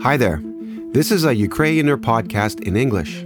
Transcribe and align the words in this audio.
Hi 0.00 0.16
there. 0.16 0.40
This 0.92 1.10
is 1.10 1.24
a 1.24 1.34
Ukrainer 1.34 1.96
podcast 1.96 2.60
in 2.60 2.76
English. 2.76 3.24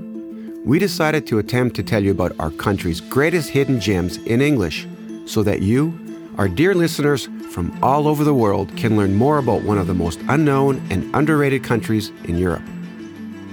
We 0.65 0.79
decided 0.79 1.27
to 1.27 1.39
attempt 1.39 1.77
to 1.77 1.83
tell 1.83 2.03
you 2.03 2.11
about 2.11 2.33
our 2.39 2.51
country's 2.51 2.99
greatest 2.99 3.51
hidden 3.51 3.79
gems 3.79 4.17
in 4.17 4.41
English 4.41 4.87
so 5.27 5.43
that 5.43 5.61
you, 5.61 5.93
our 6.39 6.49
dear 6.49 6.75
listeners 6.75 7.29
from 7.51 7.79
all 7.83 8.09
over 8.09 8.25
the 8.25 8.33
world, 8.33 8.75
can 8.75 8.97
learn 8.97 9.15
more 9.15 9.37
about 9.37 9.65
one 9.65 9.77
of 9.77 9.87
the 9.87 9.93
most 9.93 10.19
unknown 10.31 10.81
and 10.91 11.15
underrated 11.15 11.63
countries 11.63 12.11
in 12.25 12.39
Europe. 12.39 12.65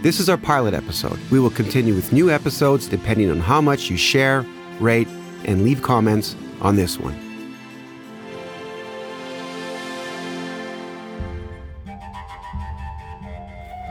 This 0.01 0.21
is 0.21 0.29
our 0.29 0.37
pilot 0.37 0.73
episode. 0.73 1.19
We 1.29 1.41
will 1.41 1.49
continue 1.49 1.95
with 1.95 2.13
new 2.13 2.31
episodes 2.31 2.87
depending 2.87 3.29
on 3.29 3.41
how 3.41 3.59
much 3.59 3.89
you 3.89 3.97
share, 3.97 4.45
rate, 4.79 5.09
and 5.43 5.65
leave 5.65 5.81
comments 5.81 6.37
on 6.61 6.77
this 6.77 6.97
one. 6.97 7.28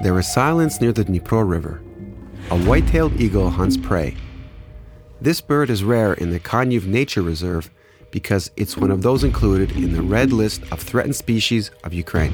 There 0.01 0.17
is 0.17 0.33
silence 0.33 0.81
near 0.81 0.93
the 0.93 1.05
Dnipro 1.05 1.49
River. 1.49 1.83
A 2.53 2.57
white 2.57 2.87
tailed 2.87 3.21
eagle 3.21 3.51
hunts 3.51 3.77
prey. 3.77 4.15
This 5.21 5.41
bird 5.41 5.71
is 5.71 5.83
rare 5.83 6.15
in 6.15 6.31
the 6.31 6.39
Kaniv 6.39 6.87
Nature 6.87 7.23
Reserve 7.23 7.69
because 8.13 8.49
it's 8.57 8.77
one 8.77 8.93
of 8.93 9.03
those 9.03 9.25
included 9.25 9.73
in 9.73 9.93
the 9.93 10.03
red 10.03 10.33
list 10.33 10.63
of 10.71 10.81
threatened 10.81 11.17
species 11.17 11.73
of 11.83 11.93
Ukraine. 11.93 12.33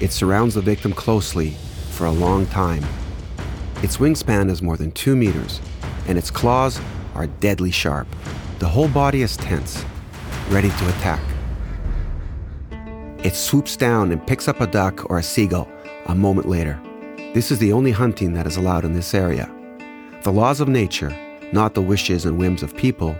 It 0.00 0.12
surrounds 0.12 0.54
the 0.54 0.60
victim 0.60 0.92
closely 0.92 1.56
for 1.92 2.04
a 2.04 2.12
long 2.12 2.44
time. 2.48 2.84
Its 3.82 3.96
wingspan 3.96 4.50
is 4.50 4.60
more 4.60 4.76
than 4.76 4.92
two 4.92 5.16
meters, 5.16 5.62
and 6.08 6.18
its 6.18 6.30
claws 6.30 6.78
are 7.14 7.26
deadly 7.26 7.70
sharp. 7.70 8.06
The 8.58 8.68
whole 8.68 8.88
body 8.88 9.22
is 9.22 9.34
tense, 9.34 9.82
ready 10.50 10.68
to 10.68 10.88
attack. 10.90 11.22
It 13.24 13.34
swoops 13.34 13.76
down 13.76 14.12
and 14.12 14.24
picks 14.26 14.46
up 14.46 14.60
a 14.60 14.66
duck 14.66 15.08
or 15.08 15.18
a 15.18 15.22
seagull 15.22 15.70
a 16.04 16.14
moment 16.14 16.46
later. 16.46 16.78
This 17.34 17.50
is 17.50 17.58
the 17.58 17.74
only 17.74 17.90
hunting 17.90 18.32
that 18.32 18.46
is 18.46 18.56
allowed 18.56 18.86
in 18.86 18.94
this 18.94 19.12
area. 19.12 19.52
The 20.22 20.32
laws 20.32 20.60
of 20.60 20.68
nature, 20.68 21.10
not 21.52 21.74
the 21.74 21.82
wishes 21.82 22.24
and 22.24 22.38
whims 22.38 22.62
of 22.62 22.74
people, 22.74 23.14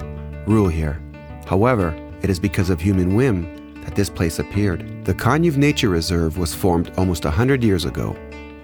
rule 0.46 0.68
here. 0.68 0.98
However, 1.44 1.94
it 2.22 2.30
is 2.30 2.40
because 2.40 2.70
of 2.70 2.80
human 2.80 3.14
whim 3.14 3.82
that 3.82 3.94
this 3.94 4.08
place 4.08 4.38
appeared. 4.38 5.04
The 5.04 5.12
Kaniv 5.12 5.58
Nature 5.58 5.90
Reserve 5.90 6.38
was 6.38 6.54
formed 6.54 6.90
almost 6.96 7.24
100 7.24 7.62
years 7.62 7.84
ago. 7.84 8.16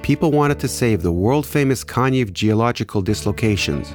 People 0.02 0.32
wanted 0.32 0.58
to 0.60 0.68
save 0.68 1.02
the 1.02 1.12
world 1.12 1.44
famous 1.44 1.84
Kaniv 1.84 2.32
geological 2.32 3.02
dislocations, 3.02 3.94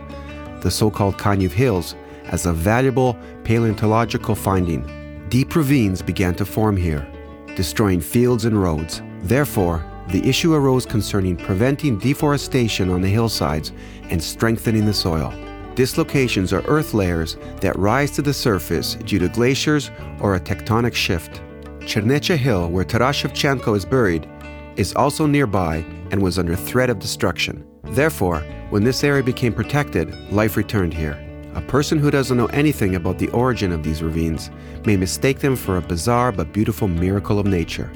the 0.61 0.69
so 0.69 0.91
called 0.91 1.17
Kaniv 1.17 1.52
Hills, 1.52 1.95
as 2.25 2.45
a 2.45 2.53
valuable 2.53 3.17
paleontological 3.44 4.36
finding. 4.36 5.25
Deep 5.30 5.56
ravines 5.56 6.03
began 6.03 6.36
to 6.36 6.45
form 6.45 6.78
here, 6.78 7.08
destroying 7.56 8.02
fields 8.02 8.45
and 8.45 8.61
roads. 8.61 9.02
Therefore, 9.23 9.84
the 10.09 10.27
issue 10.27 10.53
arose 10.53 10.85
concerning 10.85 11.38
preventing 11.38 11.99
deforestation 11.99 12.89
on 12.89 13.02
the 13.02 13.07
hillsides 13.07 13.71
and 14.09 14.21
strengthening 14.21 14.85
the 14.85 14.93
soil. 14.93 15.33
Dislocations 15.75 16.51
are 16.51 16.66
earth 16.67 16.93
layers 16.93 17.38
that 17.61 17.77
rise 17.77 18.11
to 18.11 18.21
the 18.21 18.33
surface 18.33 18.95
due 18.95 19.19
to 19.19 19.29
glaciers 19.29 19.91
or 20.19 20.35
a 20.35 20.39
tectonic 20.39 20.95
shift. 20.95 21.41
Chernecha 21.81 22.35
Hill, 22.35 22.69
where 22.69 22.83
Taras 22.83 23.17
Shevchenko 23.17 23.77
is 23.77 23.85
buried, 23.85 24.27
is 24.75 24.95
also 24.95 25.25
nearby 25.25 25.85
and 26.11 26.21
was 26.21 26.39
under 26.39 26.55
threat 26.55 26.89
of 26.89 26.99
destruction. 26.99 27.66
Therefore, 27.83 28.41
when 28.71 28.83
this 28.83 29.03
area 29.03 29.23
became 29.23 29.53
protected, 29.53 30.13
life 30.31 30.57
returned 30.57 30.94
here. 30.94 31.17
A 31.55 31.61
person 31.61 31.97
who 31.97 32.11
doesn't 32.11 32.38
know 32.38 32.45
anything 32.47 32.95
about 32.95 33.17
the 33.17 33.29
origin 33.29 33.71
of 33.71 33.83
these 33.83 34.03
ravines 34.03 34.49
may 34.85 34.97
mistake 34.97 35.39
them 35.39 35.55
for 35.55 35.77
a 35.77 35.81
bizarre 35.81 36.31
but 36.31 36.53
beautiful 36.53 36.88
miracle 36.88 37.39
of 37.39 37.45
nature. 37.45 37.91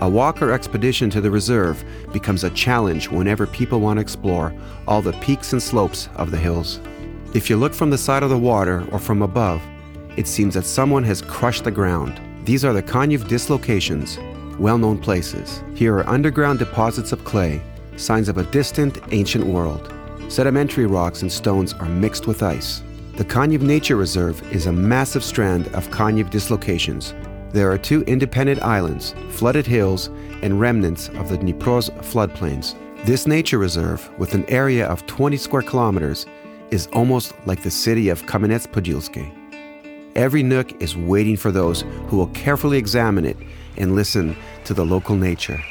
A 0.00 0.08
walk 0.08 0.42
or 0.42 0.52
expedition 0.52 1.08
to 1.10 1.22
the 1.22 1.30
reserve 1.30 1.82
becomes 2.12 2.44
a 2.44 2.50
challenge 2.50 3.08
whenever 3.08 3.46
people 3.46 3.80
want 3.80 3.96
to 3.96 4.02
explore 4.02 4.54
all 4.86 5.00
the 5.00 5.14
peaks 5.14 5.54
and 5.54 5.62
slopes 5.62 6.10
of 6.16 6.30
the 6.30 6.36
hills. 6.36 6.80
If 7.32 7.48
you 7.48 7.56
look 7.56 7.72
from 7.72 7.88
the 7.88 7.96
side 7.96 8.22
of 8.22 8.28
the 8.28 8.38
water 8.38 8.86
or 8.92 8.98
from 8.98 9.22
above, 9.22 9.62
it 10.16 10.26
seems 10.26 10.52
that 10.54 10.66
someone 10.66 11.02
has 11.04 11.22
crushed 11.22 11.64
the 11.64 11.70
ground. 11.70 12.20
These 12.44 12.62
are 12.62 12.74
the 12.74 12.82
Kaniv 12.82 13.26
dislocations, 13.26 14.18
well 14.58 14.76
known 14.76 14.98
places. 14.98 15.62
Here 15.74 15.96
are 15.96 16.08
underground 16.08 16.58
deposits 16.58 17.12
of 17.12 17.24
clay, 17.24 17.62
signs 17.96 18.28
of 18.28 18.36
a 18.36 18.44
distant, 18.44 18.98
ancient 19.12 19.46
world. 19.46 19.92
Sedimentary 20.28 20.86
rocks 20.86 21.22
and 21.22 21.32
stones 21.32 21.72
are 21.72 21.88
mixed 21.88 22.26
with 22.26 22.42
ice. 22.42 22.82
The 23.16 23.24
Kaniv 23.24 23.62
Nature 23.62 23.96
Reserve 23.96 24.42
is 24.52 24.66
a 24.66 24.72
massive 24.72 25.24
strand 25.24 25.68
of 25.68 25.88
Kaniv 25.88 26.28
dislocations, 26.28 27.14
there 27.52 27.70
are 27.70 27.78
two 27.78 28.02
independent 28.02 28.62
islands, 28.62 29.14
flooded 29.30 29.66
hills, 29.66 30.08
and 30.42 30.60
remnants 30.60 31.08
of 31.10 31.28
the 31.28 31.38
Dnipro's 31.38 31.90
floodplains. 31.90 32.74
This 33.04 33.26
nature 33.26 33.58
reserve, 33.58 34.10
with 34.18 34.34
an 34.34 34.44
area 34.48 34.86
of 34.86 35.06
20 35.06 35.36
square 35.36 35.62
kilometers, 35.62 36.26
is 36.70 36.88
almost 36.88 37.34
like 37.46 37.62
the 37.62 37.70
city 37.70 38.08
of 38.08 38.22
Kamenets-Podilsky. 38.24 39.32
Every 40.16 40.42
nook 40.42 40.82
is 40.82 40.96
waiting 40.96 41.36
for 41.36 41.52
those 41.52 41.82
who 42.08 42.16
will 42.16 42.28
carefully 42.28 42.78
examine 42.78 43.24
it 43.24 43.36
and 43.76 43.94
listen 43.94 44.36
to 44.64 44.74
the 44.74 44.84
local 44.84 45.14
nature. 45.14 45.62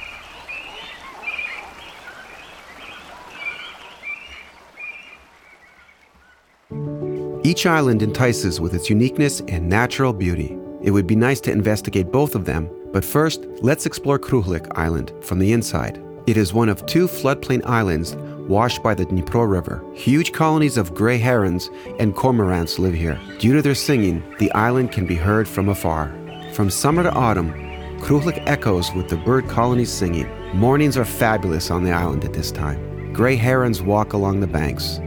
Each 7.44 7.66
island 7.66 8.02
entices 8.02 8.60
with 8.60 8.74
its 8.74 8.90
uniqueness 8.90 9.42
and 9.48 9.70
natural 9.70 10.14
beauty. 10.14 10.58
It 10.86 10.92
would 10.92 11.08
be 11.08 11.16
nice 11.16 11.42
to 11.42 11.52
investigate 11.52 12.12
both 12.12 12.36
of 12.36 12.46
them, 12.46 12.70
but 12.94 13.04
first, 13.04 13.48
let's 13.62 13.88
explore 13.88 14.20
Kruhlik 14.20 14.68
Island 14.78 15.12
from 15.22 15.40
the 15.40 15.52
inside. 15.52 16.00
It 16.28 16.38
is 16.38 16.54
one 16.54 16.70
of 16.70 16.86
two 16.86 17.08
floodplain 17.08 17.66
islands 17.66 18.16
washed 18.48 18.84
by 18.84 18.94
the 18.94 19.04
Dnipro 19.04 19.50
River. 19.50 19.84
Huge 19.96 20.32
colonies 20.32 20.78
of 20.78 20.94
gray 20.94 21.18
herons 21.18 21.72
and 22.00 22.16
cormorants 22.16 22.78
live 22.78 22.94
here. 22.94 23.20
Due 23.40 23.54
to 23.54 23.64
their 23.64 23.74
singing, 23.74 24.24
the 24.38 24.52
island 24.52 24.92
can 24.92 25.08
be 25.08 25.16
heard 25.16 25.48
from 25.48 25.70
afar. 25.70 26.14
From 26.54 26.70
summer 26.70 27.02
to 27.02 27.12
autumn, 27.14 27.52
Kruhlik 28.00 28.44
echoes 28.46 28.94
with 28.94 29.10
the 29.10 29.18
bird 29.18 29.50
colonies 29.50 29.92
singing. 29.92 30.30
Mornings 30.54 30.98
are 30.98 31.06
fabulous 31.06 31.72
on 31.72 31.84
the 31.84 31.94
island 31.94 32.24
at 32.26 32.34
this 32.34 32.52
time. 32.52 33.12
Gray 33.12 33.36
herons 33.36 33.82
walk 33.82 34.14
along 34.14 34.40
the 34.40 34.46
banks. 34.46 35.00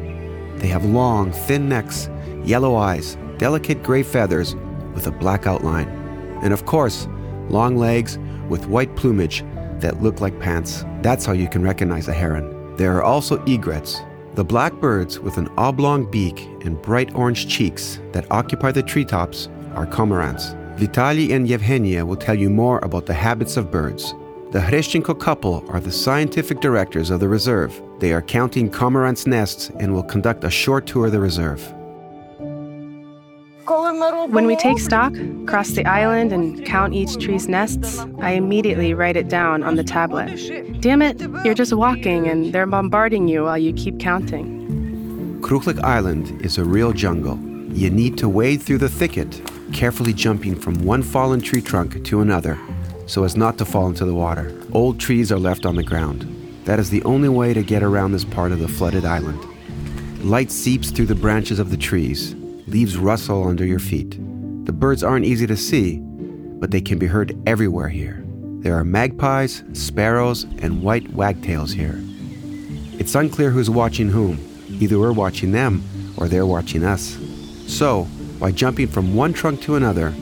They 0.56 0.66
have 0.66 0.84
long, 0.84 1.30
thin 1.30 1.68
necks, 1.68 2.10
yellow 2.42 2.74
eyes, 2.74 3.16
delicate 3.36 3.84
gray 3.84 4.02
feathers, 4.02 4.56
with 4.98 5.06
a 5.06 5.12
black 5.12 5.47
outline. 5.47 5.88
And 6.42 6.53
of 6.53 6.66
course, 6.66 7.06
long 7.50 7.76
legs 7.76 8.19
with 8.48 8.66
white 8.66 8.97
plumage 8.97 9.44
that 9.78 10.03
look 10.03 10.20
like 10.20 10.41
pants. 10.41 10.84
That's 11.03 11.25
how 11.25 11.34
you 11.34 11.48
can 11.48 11.62
recognize 11.62 12.09
a 12.09 12.12
heron. 12.12 12.75
There 12.76 12.97
are 12.97 13.04
also 13.04 13.41
egrets, 13.44 14.00
the 14.34 14.42
black 14.42 14.72
birds 14.75 15.20
with 15.20 15.38
an 15.38 15.48
oblong 15.56 16.10
beak 16.10 16.48
and 16.64 16.82
bright 16.82 17.14
orange 17.14 17.47
cheeks 17.47 18.00
that 18.10 18.26
occupy 18.32 18.72
the 18.72 18.82
treetops 18.82 19.48
are 19.76 19.87
cormorants. 19.87 20.56
Vitalii 20.76 21.32
and 21.32 21.47
Yevgenia 21.47 22.04
will 22.04 22.16
tell 22.16 22.34
you 22.34 22.50
more 22.50 22.81
about 22.81 23.06
the 23.06 23.14
habits 23.14 23.56
of 23.56 23.70
birds. 23.70 24.14
The 24.50 24.58
Gryshchenko 24.58 25.20
couple 25.20 25.64
are 25.69 25.81
the 25.81 25.92
scientific 25.92 26.60
directors 26.60 27.10
of 27.10 27.20
the 27.20 27.28
reserve. 27.28 27.81
They 28.00 28.12
are 28.12 28.22
counting 28.22 28.69
cormorants' 28.69 29.28
nests 29.28 29.70
and 29.78 29.94
will 29.94 30.03
conduct 30.03 30.42
a 30.42 30.50
short 30.50 30.87
tour 30.87 31.06
of 31.06 31.12
the 31.12 31.20
reserve. 31.20 31.72
When 33.68 34.46
we 34.46 34.56
take 34.56 34.78
stock, 34.78 35.12
cross 35.46 35.70
the 35.70 35.84
island, 35.84 36.32
and 36.32 36.64
count 36.64 36.94
each 36.94 37.18
tree's 37.18 37.48
nests, 37.48 37.98
I 38.20 38.30
immediately 38.30 38.94
write 38.94 39.16
it 39.16 39.28
down 39.28 39.62
on 39.62 39.76
the 39.76 39.84
tablet. 39.84 40.80
Damn 40.80 41.02
it, 41.02 41.20
you're 41.44 41.54
just 41.54 41.72
walking 41.72 42.28
and 42.28 42.52
they're 42.52 42.66
bombarding 42.66 43.28
you 43.28 43.44
while 43.44 43.58
you 43.58 43.72
keep 43.72 44.00
counting. 44.00 45.40
Kruhlik 45.42 45.78
Island 45.84 46.40
is 46.44 46.56
a 46.56 46.64
real 46.64 46.92
jungle. 46.92 47.38
You 47.72 47.90
need 47.90 48.16
to 48.18 48.28
wade 48.28 48.62
through 48.62 48.78
the 48.78 48.88
thicket, 48.88 49.40
carefully 49.72 50.14
jumping 50.14 50.54
from 50.54 50.84
one 50.84 51.02
fallen 51.02 51.40
tree 51.40 51.62
trunk 51.62 52.04
to 52.04 52.20
another 52.20 52.58
so 53.08 53.24
as 53.24 53.36
not 53.36 53.58
to 53.58 53.64
fall 53.64 53.88
into 53.88 54.04
the 54.04 54.14
water. 54.14 54.54
Old 54.72 55.00
trees 55.00 55.32
are 55.32 55.38
left 55.38 55.66
on 55.66 55.76
the 55.76 55.82
ground. 55.82 56.26
That 56.64 56.78
is 56.78 56.90
the 56.90 57.02
only 57.02 57.31
way 57.31 57.54
to 57.54 57.62
get 57.62 57.82
around 57.82 58.12
this 58.12 58.25
part 58.25 58.52
of 58.52 58.60
the 58.60 58.69
flooded 58.69 59.04
island. 59.04 59.43
Light 60.22 60.50
seeps 60.52 60.90
through 60.90 61.06
the 61.06 61.14
branches 61.14 61.58
of 61.58 61.70
the 61.70 61.76
trees, 61.76 62.34
leaves 62.70 62.97
rustle 62.97 63.49
under 63.49 63.65
your 63.65 63.79
feet. 63.79 64.19
The 64.67 64.73
birds 64.73 65.03
aren't 65.03 65.25
easy 65.25 65.47
to 65.47 65.56
see, 65.56 65.99
but 66.00 66.70
they 66.70 66.81
can 66.81 66.99
be 66.99 67.06
heard 67.06 67.37
everywhere 67.47 67.88
here. 67.88 68.23
There 68.61 68.75
are 68.75 68.85
magpies, 68.85 69.62
sparrows, 69.73 70.44
and 70.59 70.82
white 70.82 71.11
wagtails 71.12 71.73
here. 71.73 71.99
It's 72.99 73.15
unclear 73.15 73.50
who's 73.50 73.70
watching 73.70 74.09
whom. 74.09 74.38
Either 74.81 74.99
we're 74.99 75.12
watching 75.12 75.53
them 75.53 75.82
or 76.17 76.29
they're 76.29 76.44
watching 76.44 76.85
us. 76.85 77.17
So, 77.67 78.06
by 78.38 78.53
jumping 78.53 78.88
from 78.88 79.15
one 79.15 79.32
trunk 79.32 79.62
to 79.62 79.76
another, 79.76 80.15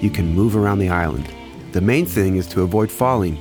you 0.00 0.10
can 0.10 0.34
move 0.34 0.56
around 0.56 0.78
the 0.78 0.88
island. 0.88 1.28
The 1.72 1.80
main 1.80 2.06
thing 2.06 2.36
is 2.36 2.46
to 2.48 2.62
avoid 2.62 2.90
falling, 2.90 3.36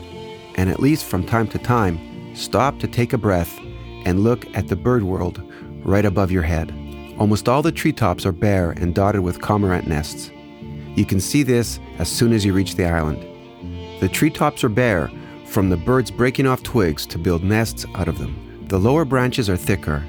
and 0.55 0.69
at 0.69 0.79
least 0.79 1.05
from 1.05 1.25
time 1.25 1.47
to 1.49 1.57
time, 1.57 2.35
stop 2.35 2.79
to 2.79 2.87
take 2.87 3.13
a 3.13 3.17
breath 3.17 3.57
and 4.05 4.23
look 4.23 4.45
at 4.55 4.67
the 4.67 4.75
bird 4.75 5.03
world 5.03 5.41
right 5.83 6.05
above 6.05 6.31
your 6.31 6.43
head. 6.43 6.73
Almost 7.21 7.47
all 7.47 7.61
the 7.61 7.71
treetops 7.71 8.25
are 8.25 8.31
bare 8.31 8.71
and 8.71 8.95
dotted 8.95 9.21
with 9.21 9.41
cormorant 9.41 9.85
nests. 9.85 10.31
You 10.95 11.05
can 11.05 11.19
see 11.19 11.43
this 11.43 11.79
as 11.99 12.09
soon 12.09 12.33
as 12.33 12.43
you 12.43 12.51
reach 12.51 12.75
the 12.75 12.85
island. 12.85 13.21
The 13.99 14.09
treetops 14.09 14.63
are 14.63 14.69
bare 14.69 15.11
from 15.45 15.69
the 15.69 15.77
birds 15.77 16.09
breaking 16.09 16.47
off 16.47 16.63
twigs 16.63 17.05
to 17.05 17.19
build 17.19 17.43
nests 17.43 17.85
out 17.93 18.07
of 18.07 18.17
them. 18.17 18.65
The 18.69 18.79
lower 18.79 19.05
branches 19.05 19.51
are 19.51 19.55
thicker, 19.55 20.03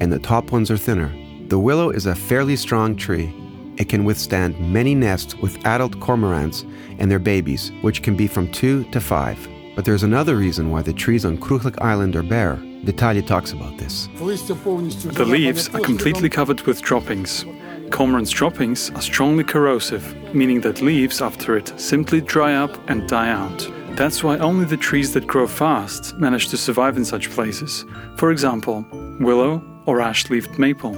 and 0.00 0.10
the 0.10 0.20
top 0.20 0.50
ones 0.50 0.70
are 0.70 0.78
thinner. 0.78 1.14
The 1.48 1.58
willow 1.58 1.90
is 1.90 2.06
a 2.06 2.14
fairly 2.14 2.56
strong 2.56 2.96
tree. 2.96 3.30
It 3.76 3.90
can 3.90 4.04
withstand 4.04 4.58
many 4.72 4.94
nests 4.94 5.34
with 5.34 5.66
adult 5.66 6.00
cormorants 6.00 6.64
and 6.98 7.10
their 7.10 7.18
babies, 7.18 7.72
which 7.82 8.02
can 8.02 8.16
be 8.16 8.26
from 8.26 8.50
two 8.52 8.84
to 8.84 9.02
five. 9.02 9.46
But 9.76 9.84
there's 9.84 10.02
another 10.02 10.36
reason 10.36 10.70
why 10.70 10.80
the 10.80 10.94
trees 10.94 11.26
on 11.26 11.36
Kruhlik 11.36 11.78
Island 11.82 12.16
are 12.16 12.22
bare. 12.22 12.58
Vitalii 12.84 13.26
talks 13.26 13.52
about 13.52 13.76
this. 13.78 14.08
The 14.16 15.26
leaves 15.26 15.68
are 15.74 15.80
completely 15.80 16.28
covered 16.28 16.60
with 16.62 16.80
droppings. 16.80 17.44
Cormorant's 17.90 18.30
droppings 18.30 18.90
are 18.90 19.02
strongly 19.02 19.44
corrosive, 19.44 20.34
meaning 20.34 20.60
that 20.60 20.82
leaves 20.82 21.20
after 21.20 21.56
it 21.56 21.72
simply 21.80 22.20
dry 22.20 22.54
up 22.54 22.70
and 22.88 23.08
die 23.08 23.30
out. 23.30 23.68
That's 23.96 24.22
why 24.22 24.38
only 24.38 24.64
the 24.64 24.76
trees 24.76 25.12
that 25.14 25.26
grow 25.26 25.46
fast 25.46 26.14
manage 26.18 26.48
to 26.48 26.56
survive 26.56 26.96
in 26.96 27.04
such 27.04 27.30
places. 27.30 27.84
For 28.16 28.30
example, 28.30 28.86
willow 29.20 29.62
or 29.86 30.00
ash 30.00 30.30
leaved 30.30 30.58
maple. 30.58 30.92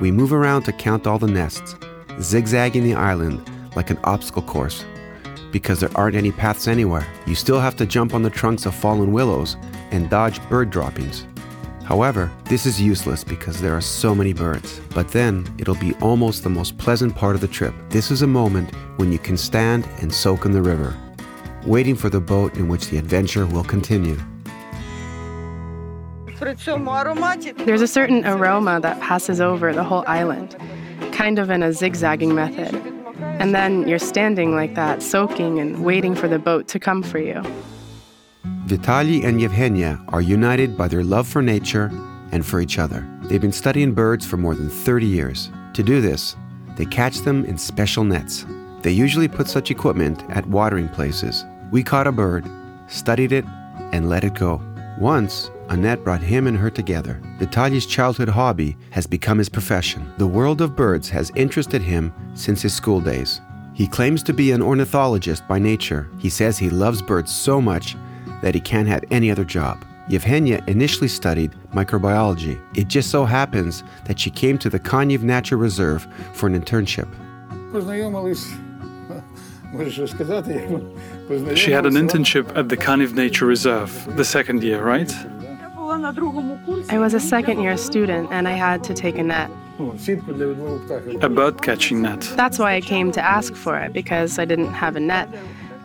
We 0.00 0.10
move 0.10 0.32
around 0.32 0.64
to 0.64 0.72
count 0.72 1.06
all 1.06 1.18
the 1.18 1.26
nests, 1.28 1.76
zigzagging 2.20 2.84
the 2.84 2.94
island 2.94 3.40
like 3.76 3.90
an 3.90 3.98
obstacle 4.04 4.42
course. 4.42 4.84
Because 5.52 5.80
there 5.80 5.90
aren't 5.94 6.16
any 6.16 6.32
paths 6.32 6.68
anywhere, 6.68 7.06
you 7.26 7.34
still 7.34 7.60
have 7.60 7.76
to 7.76 7.86
jump 7.86 8.14
on 8.14 8.22
the 8.22 8.30
trunks 8.30 8.66
of 8.66 8.74
fallen 8.74 9.12
willows 9.12 9.56
and 9.90 10.10
dodge 10.10 10.40
bird 10.48 10.70
droppings. 10.70 11.26
However, 11.84 12.32
this 12.46 12.66
is 12.66 12.80
useless 12.80 13.22
because 13.22 13.60
there 13.60 13.72
are 13.72 13.80
so 13.80 14.12
many 14.12 14.32
birds. 14.32 14.80
But 14.92 15.08
then, 15.08 15.46
it'll 15.56 15.76
be 15.76 15.94
almost 16.02 16.42
the 16.42 16.50
most 16.50 16.76
pleasant 16.78 17.14
part 17.14 17.36
of 17.36 17.40
the 17.40 17.46
trip. 17.46 17.72
This 17.90 18.10
is 18.10 18.22
a 18.22 18.26
moment 18.26 18.74
when 18.96 19.12
you 19.12 19.20
can 19.20 19.36
stand 19.36 19.88
and 20.00 20.12
soak 20.12 20.44
in 20.46 20.50
the 20.50 20.62
river, 20.62 20.96
waiting 21.64 21.94
for 21.94 22.08
the 22.08 22.20
boat 22.20 22.56
in 22.56 22.66
which 22.66 22.88
the 22.88 22.98
adventure 22.98 23.46
will 23.46 23.62
continue. 23.62 24.18
There's 26.40 27.82
a 27.82 27.86
certain 27.86 28.26
aroma 28.26 28.80
that 28.80 29.00
passes 29.00 29.40
over 29.40 29.72
the 29.72 29.84
whole 29.84 30.02
island, 30.08 30.56
kind 31.12 31.38
of 31.38 31.50
in 31.50 31.62
a 31.62 31.72
zigzagging 31.72 32.34
method. 32.34 32.95
And 33.20 33.54
then 33.54 33.86
you're 33.88 33.98
standing 33.98 34.54
like 34.54 34.74
that, 34.74 35.02
soaking 35.02 35.58
and 35.58 35.84
waiting 35.84 36.14
for 36.14 36.28
the 36.28 36.38
boat 36.38 36.68
to 36.68 36.78
come 36.78 37.02
for 37.02 37.18
you. 37.18 37.42
Vitalii 38.66 39.24
and 39.24 39.40
Yevgenia 39.40 40.04
are 40.12 40.20
united 40.20 40.76
by 40.76 40.88
their 40.88 41.04
love 41.04 41.28
for 41.28 41.42
nature 41.42 41.90
and 42.32 42.44
for 42.44 42.60
each 42.60 42.78
other. 42.78 43.06
They've 43.22 43.40
been 43.40 43.52
studying 43.52 43.94
birds 43.94 44.26
for 44.26 44.36
more 44.36 44.54
than 44.54 44.68
30 44.68 45.06
years. 45.06 45.50
To 45.74 45.82
do 45.82 46.00
this, 46.00 46.36
they 46.76 46.84
catch 46.84 47.20
them 47.20 47.44
in 47.44 47.58
special 47.58 48.04
nets. 48.04 48.44
They 48.82 48.92
usually 48.92 49.28
put 49.28 49.48
such 49.48 49.70
equipment 49.70 50.22
at 50.30 50.46
watering 50.46 50.88
places. 50.88 51.44
We 51.70 51.82
caught 51.82 52.06
a 52.06 52.12
bird, 52.12 52.48
studied 52.88 53.32
it, 53.32 53.44
and 53.92 54.08
let 54.08 54.24
it 54.24 54.34
go. 54.34 54.60
Once, 54.98 55.50
a 55.68 55.76
net 55.76 56.04
brought 56.04 56.20
him 56.20 56.46
and 56.46 56.56
her 56.56 56.70
together. 56.70 57.20
Vitalii's 57.38 57.86
childhood 57.86 58.28
hobby 58.28 58.76
has 58.90 59.06
become 59.06 59.38
his 59.38 59.48
profession. 59.48 60.12
The 60.18 60.26
world 60.26 60.60
of 60.60 60.76
birds 60.76 61.08
has 61.10 61.32
interested 61.34 61.82
him 61.82 62.12
since 62.34 62.62
his 62.62 62.74
school 62.74 63.00
days. 63.00 63.40
He 63.74 63.86
claims 63.86 64.22
to 64.22 64.32
be 64.32 64.52
an 64.52 64.62
ornithologist 64.62 65.46
by 65.46 65.58
nature. 65.58 66.08
He 66.18 66.30
says 66.30 66.56
he 66.56 66.70
loves 66.70 67.02
birds 67.02 67.34
so 67.34 67.60
much 67.60 67.96
that 68.42 68.54
he 68.54 68.60
can't 68.60 68.88
have 68.88 69.04
any 69.10 69.30
other 69.30 69.44
job. 69.44 69.84
Yevgenia 70.08 70.66
initially 70.68 71.08
studied 71.08 71.52
microbiology. 71.74 72.60
It 72.76 72.88
just 72.88 73.10
so 73.10 73.24
happens 73.24 73.82
that 74.04 74.20
she 74.20 74.30
came 74.30 74.56
to 74.58 74.70
the 74.70 74.78
Kaniv 74.78 75.22
Nature 75.22 75.56
Reserve 75.56 76.06
for 76.32 76.46
an 76.46 76.58
internship. 76.58 77.08
She 81.56 81.72
had 81.72 81.86
an 81.86 81.94
internship 81.94 82.56
at 82.56 82.68
the 82.68 82.76
Kaniv 82.76 83.14
Nature 83.14 83.46
Reserve, 83.46 84.16
the 84.16 84.24
second 84.24 84.62
year, 84.62 84.82
right? 84.82 85.12
I 86.08 86.98
was 86.98 87.14
a 87.14 87.20
second 87.20 87.60
year 87.60 87.76
student 87.76 88.28
and 88.30 88.46
I 88.46 88.52
had 88.52 88.84
to 88.84 88.94
take 88.94 89.18
a 89.18 89.24
net. 89.24 89.50
A 91.20 91.28
bird 91.28 91.62
catching 91.62 92.00
net. 92.02 92.20
That's 92.36 92.58
why 92.60 92.74
I 92.76 92.80
came 92.80 93.10
to 93.12 93.20
ask 93.20 93.54
for 93.54 93.76
it 93.78 93.92
because 93.92 94.38
I 94.38 94.44
didn't 94.44 94.72
have 94.72 94.94
a 94.94 95.00
net. 95.00 95.28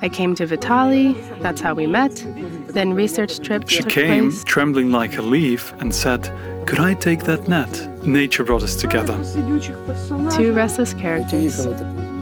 I 0.03 0.09
came 0.09 0.35
to 0.35 0.45
Vitalii, 0.45 1.15
that's 1.41 1.59
how 1.61 1.73
we 1.73 1.87
met. 1.87 2.23
Then 2.67 2.93
research 2.93 3.39
trips 3.39 3.71
She 3.71 3.81
took 3.81 3.89
came, 3.91 4.29
place. 4.29 4.43
trembling 4.43 4.91
like 4.91 5.17
a 5.17 5.21
leaf, 5.21 5.73
and 5.79 5.93
said, 5.93 6.23
Could 6.67 6.79
I 6.79 6.93
take 6.93 7.23
that 7.25 7.47
net? 7.47 7.71
Nature 8.05 8.43
brought 8.43 8.63
us 8.63 8.75
together. 8.75 9.15
Two 10.31 10.53
restless 10.53 10.93
characters. 10.93 11.65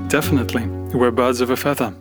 Definitely. 0.08 0.66
We're 0.98 1.12
birds 1.12 1.40
of 1.40 1.50
a 1.52 1.56
feather. 1.58 1.94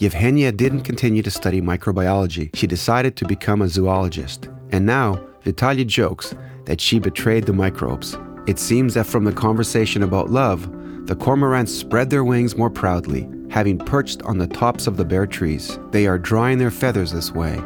Yevgenia 0.00 0.56
didn't 0.56 0.80
continue 0.80 1.22
to 1.22 1.30
study 1.30 1.60
microbiology. 1.60 2.48
She 2.56 2.66
decided 2.66 3.16
to 3.16 3.26
become 3.26 3.60
a 3.60 3.68
zoologist. 3.68 4.48
And 4.70 4.86
now, 4.86 5.22
Vitalii 5.44 5.86
jokes 5.86 6.34
that 6.64 6.80
she 6.80 6.98
betrayed 6.98 7.44
the 7.44 7.52
microbes. 7.52 8.16
It 8.46 8.58
seems 8.58 8.94
that 8.94 9.04
from 9.04 9.24
the 9.24 9.32
conversation 9.32 10.02
about 10.02 10.30
love, 10.30 10.62
the 11.06 11.14
cormorants 11.14 11.68
spread 11.68 12.08
their 12.08 12.24
wings 12.24 12.56
more 12.56 12.70
proudly, 12.70 13.28
having 13.50 13.76
perched 13.76 14.22
on 14.22 14.38
the 14.38 14.46
tops 14.46 14.86
of 14.86 14.96
the 14.96 15.04
bare 15.04 15.26
trees. 15.26 15.78
They 15.90 16.06
are 16.06 16.18
drying 16.18 16.56
their 16.56 16.70
feathers 16.70 17.12
this 17.12 17.32
way. 17.32 17.58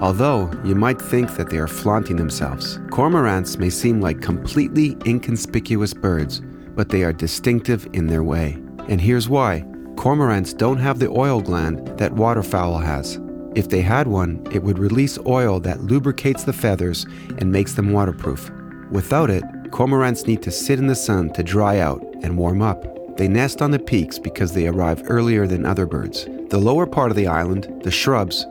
Although 0.00 0.50
you 0.64 0.74
might 0.74 1.00
think 1.00 1.36
that 1.36 1.50
they 1.50 1.58
are 1.58 1.68
flaunting 1.68 2.16
themselves. 2.16 2.78
Cormorants 2.88 3.58
may 3.58 3.68
seem 3.68 4.00
like 4.00 4.22
completely 4.22 4.96
inconspicuous 5.04 5.92
birds, 5.92 6.40
but 6.74 6.88
they 6.88 7.02
are 7.04 7.12
distinctive 7.12 7.86
in 7.92 8.06
their 8.06 8.22
way. 8.22 8.56
And 8.88 8.98
here's 8.98 9.28
why 9.28 9.66
cormorants 9.96 10.56
don't 10.56 10.78
have 10.78 10.98
the 10.98 11.10
oil 11.10 11.40
gland 11.40 11.86
that 11.98 12.12
waterfowl 12.12 12.78
has. 12.78 13.18
If 13.54 13.70
they 13.70 13.80
had 13.80 14.06
one, 14.06 14.46
it 14.52 14.62
would 14.62 14.78
release 14.78 15.18
oil 15.26 15.58
that 15.60 15.80
lubricates 15.80 16.44
the 16.44 16.52
feathers 16.52 17.06
and 17.38 17.50
makes 17.50 17.72
them 17.72 17.92
waterproof. 17.92 18.50
Without 18.90 19.30
it, 19.30 19.42
cormorants 19.70 20.26
need 20.26 20.42
to 20.42 20.50
sit 20.50 20.78
in 20.78 20.86
the 20.86 20.94
sun 20.94 21.32
to 21.32 21.42
dry 21.42 21.78
out 21.78 22.04
and 22.22 22.36
warm 22.36 22.62
up. 22.62 22.84
They 23.16 23.28
nest 23.28 23.62
on 23.62 23.70
the 23.70 23.78
peaks 23.78 24.18
because 24.18 24.52
they 24.52 24.66
arrive 24.66 25.02
earlier 25.08 25.46
than 25.46 25.64
other 25.64 25.86
birds. 25.86 26.26
The 26.50 26.58
lower 26.58 26.86
part 26.86 27.10
of 27.10 27.16
the 27.16 27.26
island, 27.26 27.82
the 27.82 27.90
shrubs, 27.90 28.46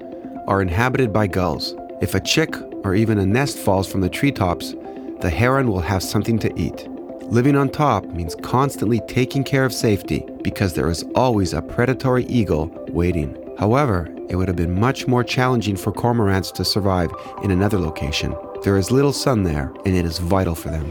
are 0.48 0.62
inhabited 0.62 1.13
by 1.13 1.27
gulls. 1.27 1.75
If 2.01 2.15
a 2.15 2.19
chick 2.19 2.56
or 2.83 2.95
even 2.95 3.19
a 3.19 3.25
nest 3.25 3.57
falls 3.57 3.88
from 3.88 4.01
the 4.01 4.09
treetops, 4.09 4.74
the 5.21 5.30
heron 5.30 5.68
will 5.68 5.81
have 5.81 6.03
something 6.03 6.39
to 6.39 6.59
eat. 6.59 6.88
Living 7.30 7.56
on 7.56 7.69
top 7.69 8.06
means 8.06 8.36
constantly 8.36 9.01
taking 9.07 9.44
care 9.44 9.66
of 9.66 9.74
safety 9.74 10.25
because 10.42 10.74
there 10.74 10.89
is 10.89 11.04
always 11.16 11.54
a 11.54 11.62
predatory 11.62 12.25
eagle 12.25 12.69
waiting. 12.89 13.36
However, 13.57 14.07
it 14.30 14.36
would 14.36 14.48
have 14.48 14.57
been 14.57 14.80
much 14.80 15.07
more 15.07 15.24
challenging 15.24 15.75
for 15.75 15.91
cormorants 15.91 16.53
to 16.53 16.63
survive 16.63 17.12
in 17.44 17.51
another 17.51 17.79
location. 17.79 18.36
There 18.63 18.77
is 18.77 18.91
little 18.91 19.13
sun 19.13 19.44
there, 19.44 19.74
and 19.86 19.96
it 19.96 20.05
is 20.05 20.20
vital 20.20 20.55
for 20.55 20.70
them. 20.70 20.89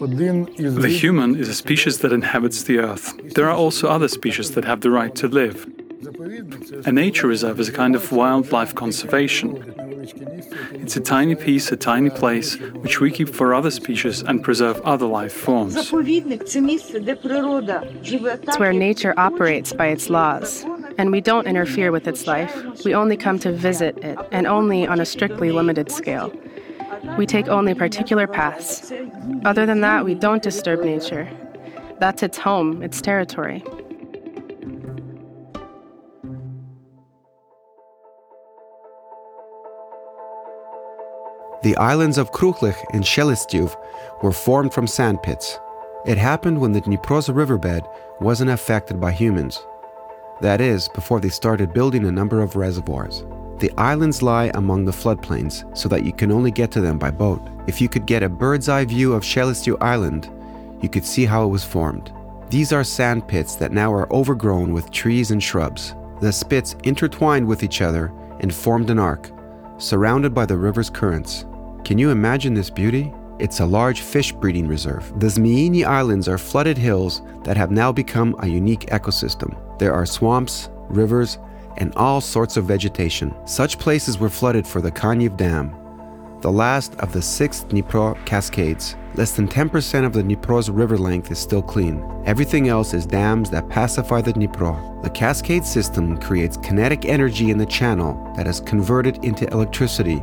The 0.00 0.88
human 0.88 1.36
is 1.36 1.48
a 1.48 1.54
species 1.54 1.98
that 1.98 2.12
inhabits 2.12 2.64
the 2.64 2.78
earth. 2.78 3.14
There 3.34 3.48
are 3.48 3.56
also 3.56 3.88
other 3.88 4.08
species 4.08 4.52
that 4.52 4.64
have 4.64 4.80
the 4.80 4.90
right 4.90 5.14
to 5.16 5.28
live. 5.28 5.66
A 6.84 6.90
nature 6.90 7.28
reserve 7.28 7.60
is 7.60 7.68
a 7.68 7.72
kind 7.72 7.94
of 7.94 8.10
wildlife 8.10 8.74
conservation. 8.74 9.71
It's 10.92 10.98
a 10.98 11.10
tiny 11.10 11.34
piece, 11.34 11.72
a 11.72 11.76
tiny 11.78 12.10
place, 12.10 12.58
which 12.58 13.00
we 13.00 13.10
keep 13.10 13.30
for 13.30 13.54
other 13.54 13.70
species 13.70 14.20
and 14.20 14.44
preserve 14.44 14.78
other 14.82 15.06
life 15.06 15.32
forms. 15.32 15.74
It's 15.74 15.90
where 18.58 18.74
nature 18.74 19.14
operates 19.16 19.72
by 19.72 19.86
its 19.86 20.10
laws, 20.10 20.66
and 20.98 21.10
we 21.10 21.22
don't 21.22 21.46
interfere 21.46 21.92
with 21.92 22.06
its 22.06 22.26
life. 22.26 22.84
We 22.84 22.94
only 22.94 23.16
come 23.16 23.38
to 23.38 23.50
visit 23.50 23.96
it, 24.04 24.18
and 24.32 24.46
only 24.46 24.86
on 24.86 25.00
a 25.00 25.06
strictly 25.06 25.50
limited 25.50 25.90
scale. 25.90 26.30
We 27.16 27.24
take 27.24 27.48
only 27.48 27.72
particular 27.72 28.26
paths. 28.26 28.92
Other 29.46 29.64
than 29.64 29.80
that, 29.80 30.04
we 30.04 30.14
don't 30.14 30.42
disturb 30.42 30.84
nature. 30.84 31.26
That's 32.00 32.22
its 32.22 32.36
home, 32.36 32.82
its 32.82 33.00
territory. 33.00 33.64
The 41.62 41.76
islands 41.76 42.18
of 42.18 42.32
Kruhlik 42.32 42.76
and 42.92 43.04
Shelestyuv 43.04 43.76
were 44.20 44.32
formed 44.32 44.74
from 44.74 44.88
sand 44.88 45.22
pits. 45.22 45.60
It 46.04 46.18
happened 46.18 46.60
when 46.60 46.72
the 46.72 46.80
Dnipro's 46.80 47.28
riverbed 47.28 47.84
wasn't 48.20 48.50
affected 48.50 49.00
by 49.00 49.12
humans. 49.12 49.64
That 50.40 50.60
is, 50.60 50.88
before 50.88 51.20
they 51.20 51.28
started 51.28 51.72
building 51.72 52.04
a 52.04 52.10
number 52.10 52.42
of 52.42 52.56
reservoirs. 52.56 53.24
The 53.58 53.70
islands 53.78 54.22
lie 54.22 54.50
among 54.54 54.84
the 54.84 54.90
floodplains 54.90 55.64
so 55.78 55.88
that 55.88 56.04
you 56.04 56.12
can 56.12 56.32
only 56.32 56.50
get 56.50 56.72
to 56.72 56.80
them 56.80 56.98
by 56.98 57.12
boat. 57.12 57.40
If 57.68 57.80
you 57.80 57.88
could 57.88 58.06
get 58.06 58.24
a 58.24 58.28
bird's 58.28 58.68
eye 58.68 58.84
view 58.84 59.12
of 59.12 59.22
Shelestyu 59.22 59.80
Island, 59.80 60.28
you 60.80 60.88
could 60.88 61.04
see 61.04 61.24
how 61.24 61.44
it 61.44 61.50
was 61.50 61.62
formed. 61.62 62.12
These 62.50 62.72
are 62.72 62.82
sand 62.82 63.28
pits 63.28 63.54
that 63.54 63.70
now 63.70 63.94
are 63.94 64.12
overgrown 64.12 64.72
with 64.72 64.90
trees 64.90 65.30
and 65.30 65.40
shrubs. 65.40 65.94
The 66.20 66.32
spits 66.32 66.74
intertwined 66.82 67.46
with 67.46 67.62
each 67.62 67.80
other 67.80 68.12
and 68.40 68.52
formed 68.52 68.90
an 68.90 68.98
arc, 68.98 69.30
surrounded 69.78 70.34
by 70.34 70.44
the 70.44 70.56
river's 70.56 70.90
currents. 70.90 71.46
Can 71.84 71.98
you 71.98 72.10
imagine 72.10 72.54
this 72.54 72.70
beauty? 72.70 73.12
it's 73.42 73.58
a 73.58 73.66
large 73.66 74.02
fish 74.02 74.30
breeding 74.30 74.68
reserve. 74.68 75.12
The 75.18 75.26
Zmiini 75.26 75.84
Islands 75.84 76.28
are 76.28 76.38
flooded 76.38 76.78
hills 76.78 77.22
that 77.42 77.56
have 77.56 77.72
now 77.72 77.90
become 77.90 78.36
a 78.38 78.46
unique 78.46 78.86
ecosystem. 78.86 79.56
There 79.80 79.92
are 79.92 80.06
swamps, 80.06 80.70
rivers, 80.88 81.38
and 81.78 81.92
all 81.96 82.20
sorts 82.20 82.56
of 82.56 82.66
vegetation. 82.66 83.34
Such 83.44 83.80
places 83.80 84.18
were 84.18 84.28
flooded 84.28 84.64
for 84.64 84.80
the 84.80 84.92
Kaniv 84.92 85.36
Dam, 85.36 85.74
the 86.40 86.52
last 86.52 86.94
of 86.96 87.12
the 87.12 87.22
six 87.22 87.64
Dnipro 87.68 88.14
cascades. 88.26 88.94
Less 89.14 89.32
than 89.32 89.48
10% 89.48 90.06
of 90.06 90.12
the 90.12 90.22
Dnipro's 90.22 90.70
river 90.70 90.96
length 90.96 91.30
is 91.30 91.38
still 91.38 91.62
clean. 91.62 92.02
Everything 92.24 92.68
else 92.68 92.94
is 92.94 93.06
dams 93.06 93.50
that 93.50 93.68
pacify 93.68 94.20
the 94.20 94.32
Dnipro. 94.32 95.02
The 95.02 95.10
cascade 95.10 95.64
system 95.64 96.18
creates 96.18 96.56
kinetic 96.56 97.04
energy 97.04 97.50
in 97.50 97.58
the 97.58 97.66
channel 97.66 98.32
that 98.36 98.46
is 98.46 98.60
converted 98.60 99.24
into 99.24 99.46
electricity 99.48 100.22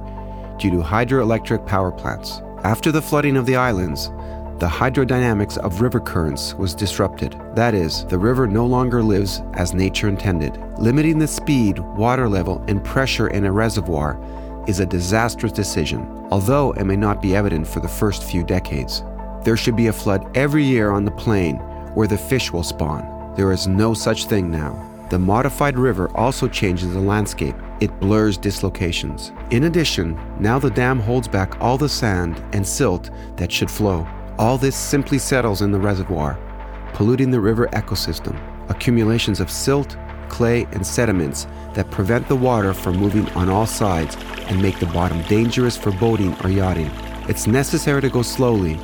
due 0.59 0.69
to 0.71 0.77
hydroelectric 0.77 1.65
power 1.65 1.91
plants. 1.91 2.41
After 2.63 2.91
the 2.91 3.01
flooding 3.01 3.37
of 3.37 3.45
the 3.45 3.55
islands, 3.55 4.11
the 4.59 4.67
hydrodynamics 4.67 5.57
of 5.59 5.79
river 5.79 6.01
currents 6.01 6.53
was 6.53 6.75
disrupted. 6.75 7.39
That 7.55 7.73
is, 7.73 8.03
the 8.05 8.19
river 8.19 8.45
no 8.45 8.65
longer 8.65 9.01
lives 9.01 9.41
as 9.53 9.73
nature 9.73 10.09
intended. 10.09 10.57
Limiting 10.77 11.17
the 11.17 11.27
speed, 11.27 11.79
water 11.79 12.27
level, 12.27 12.61
and 12.67 12.83
pressure 12.83 13.29
in 13.29 13.45
a 13.45 13.51
reservoir 13.51 14.19
is 14.67 14.81
a 14.81 14.85
disastrous 14.85 15.53
decision, 15.53 16.27
although 16.29 16.73
it 16.73 16.83
may 16.83 16.97
not 16.97 17.21
be 17.21 17.37
evident 17.37 17.65
for 17.65 17.79
the 17.79 17.87
first 17.87 18.25
few 18.25 18.43
decades. 18.43 19.01
There 19.45 19.55
should 19.55 19.77
be 19.77 19.87
a 19.87 19.93
flood 19.93 20.29
every 20.35 20.65
year 20.65 20.91
on 20.91 21.05
the 21.05 21.11
plain 21.11 21.55
where 21.95 22.07
the 22.07 22.17
fish 22.17 22.51
will 22.51 22.63
spawn. 22.63 23.33
There 23.37 23.53
is 23.53 23.67
no 23.67 23.93
such 23.93 24.25
thing 24.25 24.51
now. 24.51 24.85
The 25.09 25.19
modified 25.19 25.79
river 25.79 26.11
also 26.15 26.49
changes 26.49 26.93
the 26.93 26.99
landscape. 26.99 27.55
It 27.79 27.98
blurs 28.00 28.38
dislocations. 28.38 29.31
In 29.51 29.63
addition, 29.63 30.19
now 30.39 30.59
the 30.59 30.69
dam 30.69 31.00
holds 31.00 31.27
back 31.27 31.62
all 31.62 31.77
the 31.77 31.88
sand 31.88 32.43
and 32.51 32.67
silt 32.67 33.09
that 33.38 33.51
should 33.51 33.71
flow. 33.71 34.05
All 34.38 34.57
this 34.57 34.75
simply 34.75 35.17
settles 35.17 35.62
in 35.62 35.71
the 35.71 35.79
reservoir, 35.79 36.38
polluting 36.93 37.31
the 37.31 37.39
river 37.39 37.67
ecosystem. 37.67 38.38
Accumulations 38.69 39.39
of 39.39 39.50
silt, 39.50 39.98
clay, 40.27 40.67
and 40.71 40.86
sediments 40.86 41.48
that 41.74 41.89
prevent 41.89 42.27
the 42.27 42.36
water 42.36 42.74
from 42.74 42.98
moving 42.98 43.27
on 43.29 43.50
all 43.50 43.65
sides 43.65 44.17
and 44.48 44.62
make 44.62 44.79
the 44.79 44.86
bottom 44.88 45.21
dangerous 45.24 45.77
for 45.77 45.91
boating 45.91 46.36
or 46.43 46.50
yachting. 46.50 46.91
It's 47.27 47.48
necessary 47.48 48.01
to 48.01 48.09
go 48.09 48.21
slowly 48.21 48.79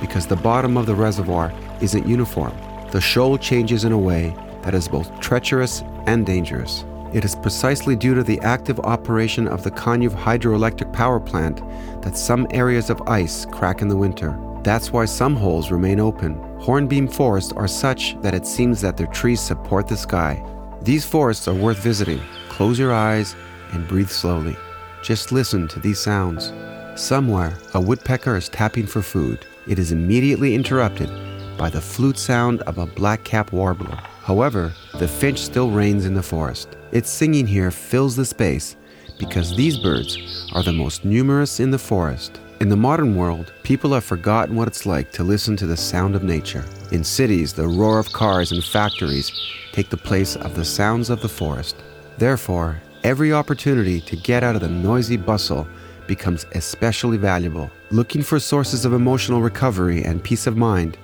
because 0.00 0.26
the 0.26 0.36
bottom 0.36 0.76
of 0.76 0.86
the 0.86 0.94
reservoir 0.94 1.52
isn't 1.80 2.06
uniform. 2.06 2.56
The 2.90 3.00
shoal 3.00 3.36
changes 3.36 3.84
in 3.84 3.92
a 3.92 3.98
way 3.98 4.34
that 4.62 4.74
is 4.74 4.88
both 4.88 5.20
treacherous 5.20 5.82
and 6.06 6.24
dangerous. 6.24 6.84
It 7.12 7.24
is 7.24 7.34
precisely 7.34 7.96
due 7.96 8.14
to 8.14 8.22
the 8.22 8.38
active 8.40 8.78
operation 8.80 9.48
of 9.48 9.62
the 9.62 9.70
Kaniv 9.70 10.10
hydroelectric 10.10 10.92
power 10.92 11.18
plant 11.18 11.62
that 12.02 12.16
some 12.16 12.46
areas 12.50 12.90
of 12.90 13.00
ice 13.08 13.46
crack 13.46 13.80
in 13.80 13.88
the 13.88 13.96
winter. 13.96 14.38
That's 14.62 14.92
why 14.92 15.06
some 15.06 15.34
holes 15.34 15.70
remain 15.70 16.00
open. 16.00 16.34
Hornbeam 16.60 17.08
forests 17.08 17.52
are 17.52 17.68
such 17.68 18.20
that 18.20 18.34
it 18.34 18.46
seems 18.46 18.82
that 18.82 18.98
their 18.98 19.06
trees 19.06 19.40
support 19.40 19.88
the 19.88 19.96
sky. 19.96 20.44
These 20.82 21.06
forests 21.06 21.48
are 21.48 21.54
worth 21.54 21.78
visiting. 21.78 22.20
Close 22.50 22.78
your 22.78 22.92
eyes 22.92 23.34
and 23.72 23.88
breathe 23.88 24.10
slowly. 24.10 24.56
Just 25.02 25.32
listen 25.32 25.66
to 25.68 25.80
these 25.80 25.98
sounds. 25.98 26.52
Somewhere, 27.00 27.56
a 27.72 27.80
woodpecker 27.80 28.36
is 28.36 28.48
tapping 28.50 28.86
for 28.86 29.00
food. 29.00 29.46
It 29.66 29.78
is 29.78 29.92
immediately 29.92 30.54
interrupted 30.54 31.08
by 31.56 31.70
the 31.70 31.80
flute 31.80 32.18
sound 32.18 32.60
of 32.62 32.78
a 32.78 32.86
black-cap 32.86 33.52
warbler. 33.52 33.98
However, 34.28 34.74
the 34.98 35.08
finch 35.08 35.38
still 35.38 35.70
reigns 35.70 36.04
in 36.04 36.12
the 36.12 36.22
forest. 36.22 36.76
Its 36.92 37.08
singing 37.08 37.46
here 37.46 37.70
fills 37.70 38.14
the 38.14 38.26
space 38.26 38.76
because 39.18 39.56
these 39.56 39.78
birds 39.78 40.18
are 40.52 40.62
the 40.62 40.70
most 40.70 41.02
numerous 41.02 41.60
in 41.60 41.70
the 41.70 41.78
forest. 41.78 42.38
In 42.60 42.68
the 42.68 42.76
modern 42.76 43.16
world, 43.16 43.54
people 43.62 43.94
have 43.94 44.04
forgotten 44.04 44.54
what 44.54 44.68
it's 44.68 44.84
like 44.84 45.10
to 45.12 45.24
listen 45.24 45.56
to 45.56 45.66
the 45.66 45.78
sound 45.78 46.14
of 46.14 46.24
nature. 46.24 46.66
In 46.92 47.02
cities, 47.02 47.54
the 47.54 47.66
roar 47.66 47.98
of 47.98 48.12
cars 48.12 48.52
and 48.52 48.62
factories 48.62 49.32
take 49.72 49.88
the 49.88 49.96
place 49.96 50.36
of 50.36 50.54
the 50.54 50.64
sounds 50.64 51.08
of 51.08 51.22
the 51.22 51.28
forest. 51.30 51.76
Therefore, 52.18 52.82
every 53.04 53.32
opportunity 53.32 53.98
to 54.02 54.14
get 54.14 54.44
out 54.44 54.56
of 54.56 54.60
the 54.60 54.68
noisy 54.68 55.16
bustle 55.16 55.66
becomes 56.06 56.44
especially 56.52 57.16
valuable. 57.16 57.70
Looking 57.90 58.22
for 58.22 58.38
sources 58.38 58.84
of 58.84 58.92
emotional 58.92 59.40
recovery 59.40 60.04
and 60.04 60.22
peace 60.22 60.46
of 60.46 60.54
mind, 60.54 60.98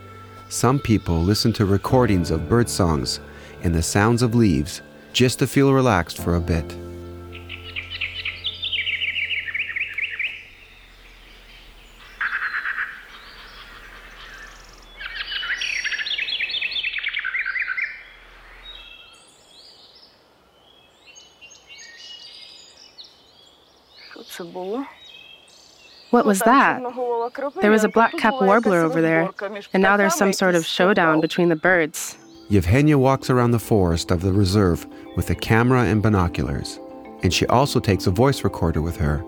some 0.49 0.79
people 0.79 1.21
listen 1.21 1.53
to 1.55 1.65
recordings 1.65 2.31
of 2.31 2.49
bird 2.49 2.69
songs 2.69 3.21
and 3.63 3.75
the 3.75 3.83
sounds 3.83 4.23
of 4.23 4.35
leaves 4.35 4.83
just 5.13 5.39
to 5.39 5.47
feel 5.47 5.73
relaxed 5.73 6.19
for 6.19 6.37
a 6.37 6.41
bit. 6.41 6.77
What 26.14 26.26
was 26.26 26.38
that? 26.42 26.80
There 27.61 27.73
was 27.73 27.83
a 27.83 27.88
black 27.88 28.16
cap 28.16 28.35
warbler 28.40 28.78
over 28.78 29.00
there, 29.00 29.30
and 29.73 29.83
now 29.83 29.97
there's 29.97 30.14
some 30.14 30.33
sort 30.33 30.54
of 30.54 30.64
showdown 30.64 31.21
between 31.21 31.49
the 31.49 31.56
birds. 31.56 32.16
Yevheniia 32.49 32.94
walks 32.94 33.30
around 33.30 33.50
the 33.50 33.59
forest 33.59 34.12
of 34.12 34.21
the 34.21 34.33
reserve 34.33 34.87
with 35.16 35.28
a 35.30 35.35
camera 35.35 35.83
and 35.83 36.04
binoculars, 36.04 36.78
and 37.25 37.35
she 37.35 37.49
also 37.49 37.80
takes 37.80 38.06
a 38.06 38.12
voice 38.12 38.44
recorder 38.44 38.80
with 38.80 38.97
her, 38.97 39.25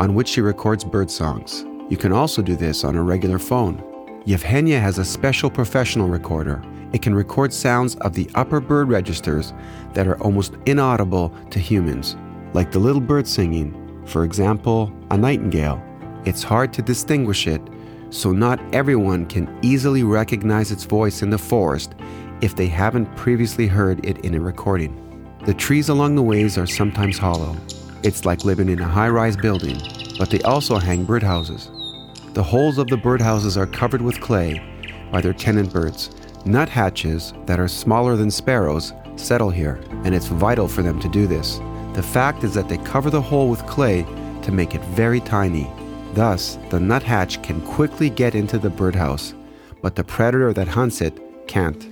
on 0.00 0.16
which 0.16 0.26
she 0.26 0.40
records 0.40 0.82
bird 0.82 1.08
songs. 1.08 1.64
You 1.88 1.96
can 1.96 2.10
also 2.10 2.42
do 2.42 2.56
this 2.56 2.82
on 2.82 2.96
a 2.96 3.02
regular 3.04 3.38
phone. 3.38 3.78
Yevheniia 4.26 4.80
has 4.80 4.98
a 4.98 5.04
special 5.04 5.48
professional 5.48 6.08
recorder. 6.08 6.60
It 6.92 7.00
can 7.00 7.14
record 7.14 7.52
sounds 7.52 7.94
of 8.00 8.14
the 8.14 8.28
upper 8.34 8.58
bird 8.58 8.88
registers 8.88 9.52
that 9.92 10.08
are 10.08 10.20
almost 10.20 10.54
inaudible 10.66 11.32
to 11.50 11.60
humans, 11.60 12.16
like 12.54 12.72
the 12.72 12.80
little 12.80 13.00
bird 13.00 13.28
singing, 13.28 14.02
for 14.04 14.24
example, 14.24 14.92
a 15.12 15.16
nightingale. 15.16 15.80
It's 16.24 16.42
hard 16.42 16.72
to 16.74 16.82
distinguish 16.82 17.46
it, 17.46 17.60
so 18.08 18.32
not 18.32 18.60
everyone 18.72 19.26
can 19.26 19.58
easily 19.60 20.04
recognize 20.04 20.70
its 20.70 20.84
voice 20.84 21.22
in 21.22 21.30
the 21.30 21.38
forest 21.38 21.94
if 22.40 22.56
they 22.56 22.66
haven't 22.66 23.14
previously 23.16 23.66
heard 23.66 24.04
it 24.06 24.18
in 24.24 24.34
a 24.34 24.40
recording. 24.40 25.00
The 25.44 25.52
trees 25.52 25.90
along 25.90 26.16
the 26.16 26.22
ways 26.22 26.56
are 26.56 26.66
sometimes 26.66 27.18
hollow. 27.18 27.54
It's 28.02 28.24
like 28.24 28.44
living 28.44 28.70
in 28.70 28.80
a 28.80 28.88
high 28.88 29.10
rise 29.10 29.36
building, 29.36 29.78
but 30.18 30.30
they 30.30 30.40
also 30.42 30.78
hang 30.78 31.06
birdhouses. 31.06 31.68
The 32.32 32.42
holes 32.42 32.78
of 32.78 32.88
the 32.88 32.96
birdhouses 32.96 33.56
are 33.58 33.66
covered 33.66 34.00
with 34.00 34.20
clay 34.20 34.62
by 35.12 35.20
their 35.20 35.34
tenant 35.34 35.72
birds. 35.72 36.08
Nuthatches 36.46 37.34
that 37.46 37.60
are 37.60 37.68
smaller 37.68 38.16
than 38.16 38.30
sparrows 38.30 38.92
settle 39.16 39.50
here, 39.50 39.80
and 40.04 40.14
it's 40.14 40.26
vital 40.26 40.68
for 40.68 40.82
them 40.82 40.98
to 41.00 41.08
do 41.08 41.26
this. 41.26 41.60
The 41.92 42.02
fact 42.02 42.44
is 42.44 42.54
that 42.54 42.68
they 42.68 42.78
cover 42.78 43.10
the 43.10 43.22
hole 43.22 43.48
with 43.48 43.66
clay 43.66 44.06
to 44.42 44.52
make 44.52 44.74
it 44.74 44.82
very 44.86 45.20
tiny. 45.20 45.70
Thus, 46.14 46.58
the 46.70 46.78
nuthatch 46.78 47.42
can 47.42 47.60
quickly 47.60 48.08
get 48.08 48.36
into 48.36 48.56
the 48.56 48.70
birdhouse, 48.70 49.34
but 49.82 49.96
the 49.96 50.04
predator 50.04 50.52
that 50.52 50.68
hunts 50.68 51.00
it 51.00 51.18
can't. 51.48 51.90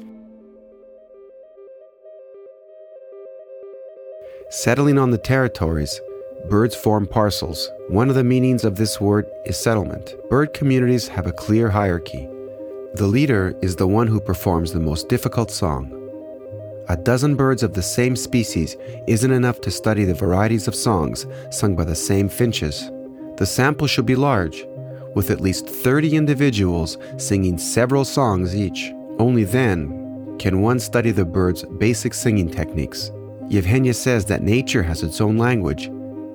Settling 4.50 4.97
on 4.97 5.11
the 5.11 5.19
territories, 5.19 6.00
birds 6.49 6.76
form 6.76 7.07
parcels. 7.07 7.69
One 7.88 8.09
of 8.09 8.14
the 8.14 8.23
meanings 8.23 8.64
of 8.64 8.76
this 8.76 9.00
word 9.00 9.26
is 9.45 9.57
settlement. 9.57 10.14
Bird 10.31 10.55
communities 10.55 11.09
have 11.09 11.26
a 11.26 11.33
clear 11.33 11.69
hierarchy. 11.69 12.29
The 12.95 13.09
leader 13.09 13.59
is 13.61 13.75
the 13.75 13.88
one 13.88 14.07
who 14.07 14.21
performs 14.21 14.73
the 14.73 14.79
most 14.79 15.09
difficult 15.09 15.50
song. 15.50 15.91
A 16.88 16.97
dozen 16.97 17.35
birds 17.35 17.64
of 17.64 17.75
the 17.75 17.83
same 17.83 18.14
species 18.14 18.76
isn't 19.09 19.33
enough 19.33 19.61
to 19.62 19.71
study 19.71 20.05
the 20.05 20.14
varieties 20.14 20.69
of 20.69 20.76
songs 20.76 21.26
sung 21.50 21.75
by 21.75 21.85
the 21.85 21.97
same 21.97 22.29
finches. 22.29 22.88
The 23.37 23.47
sample 23.47 23.87
should 23.87 24.07
be 24.07 24.17
large, 24.17 24.65
with 25.15 25.31
at 25.31 25.41
least 25.41 25.69
30 25.69 26.17
individuals 26.17 26.99
singing 27.17 27.59
several 27.59 28.05
songs 28.05 28.55
each. 28.55 28.93
Only 29.19 29.45
then 29.45 30.37
can 30.39 30.61
one 30.61 30.81
study 30.81 31.11
the 31.11 31.25
bird's 31.25 31.65
basic 31.79 32.15
singing 32.15 32.51
techniques. 32.51 33.11
Yevheniia 33.49 33.95
says 33.95 34.25
that 34.27 34.43
nature 34.43 34.83
has 34.83 35.03
its 35.03 35.21
own 35.21 35.37
language, 35.37 35.91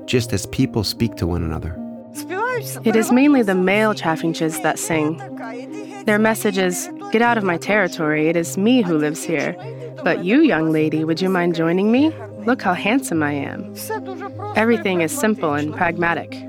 just 0.05 0.33
as 0.33 0.45
people 0.47 0.83
speak 0.83 1.15
to 1.15 1.27
one 1.27 1.43
another. 1.43 1.75
It 2.83 2.95
is 2.95 3.11
mainly 3.11 3.43
the 3.43 3.55
male 3.55 3.93
chaffinches 3.93 4.59
that 4.61 4.79
sing. 4.79 5.17
Their 6.05 6.19
message 6.19 6.57
is 6.57 6.89
Get 7.11 7.21
out 7.21 7.37
of 7.37 7.43
my 7.45 7.57
territory, 7.57 8.27
it 8.27 8.35
is 8.35 8.57
me 8.57 8.81
who 8.81 8.97
lives 8.97 9.23
here. 9.23 9.55
But 10.03 10.25
you, 10.25 10.41
young 10.41 10.73
lady, 10.73 11.05
would 11.05 11.21
you 11.21 11.29
mind 11.29 11.55
joining 11.55 11.89
me? 11.89 12.13
Look 12.45 12.61
how 12.61 12.73
handsome 12.73 13.23
I 13.23 13.31
am. 13.31 13.73
Everything 14.57 15.01
is 15.01 15.17
simple 15.17 15.53
and 15.53 15.73
pragmatic. 15.73 16.46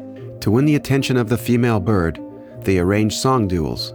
To 0.49 0.53
win 0.53 0.65
the 0.65 0.77
attention 0.77 1.19
of 1.19 1.29
the 1.29 1.37
female 1.37 1.79
bird, 1.79 2.19
they 2.63 2.79
arrange 2.79 3.15
song 3.15 3.49
duels. 3.49 3.93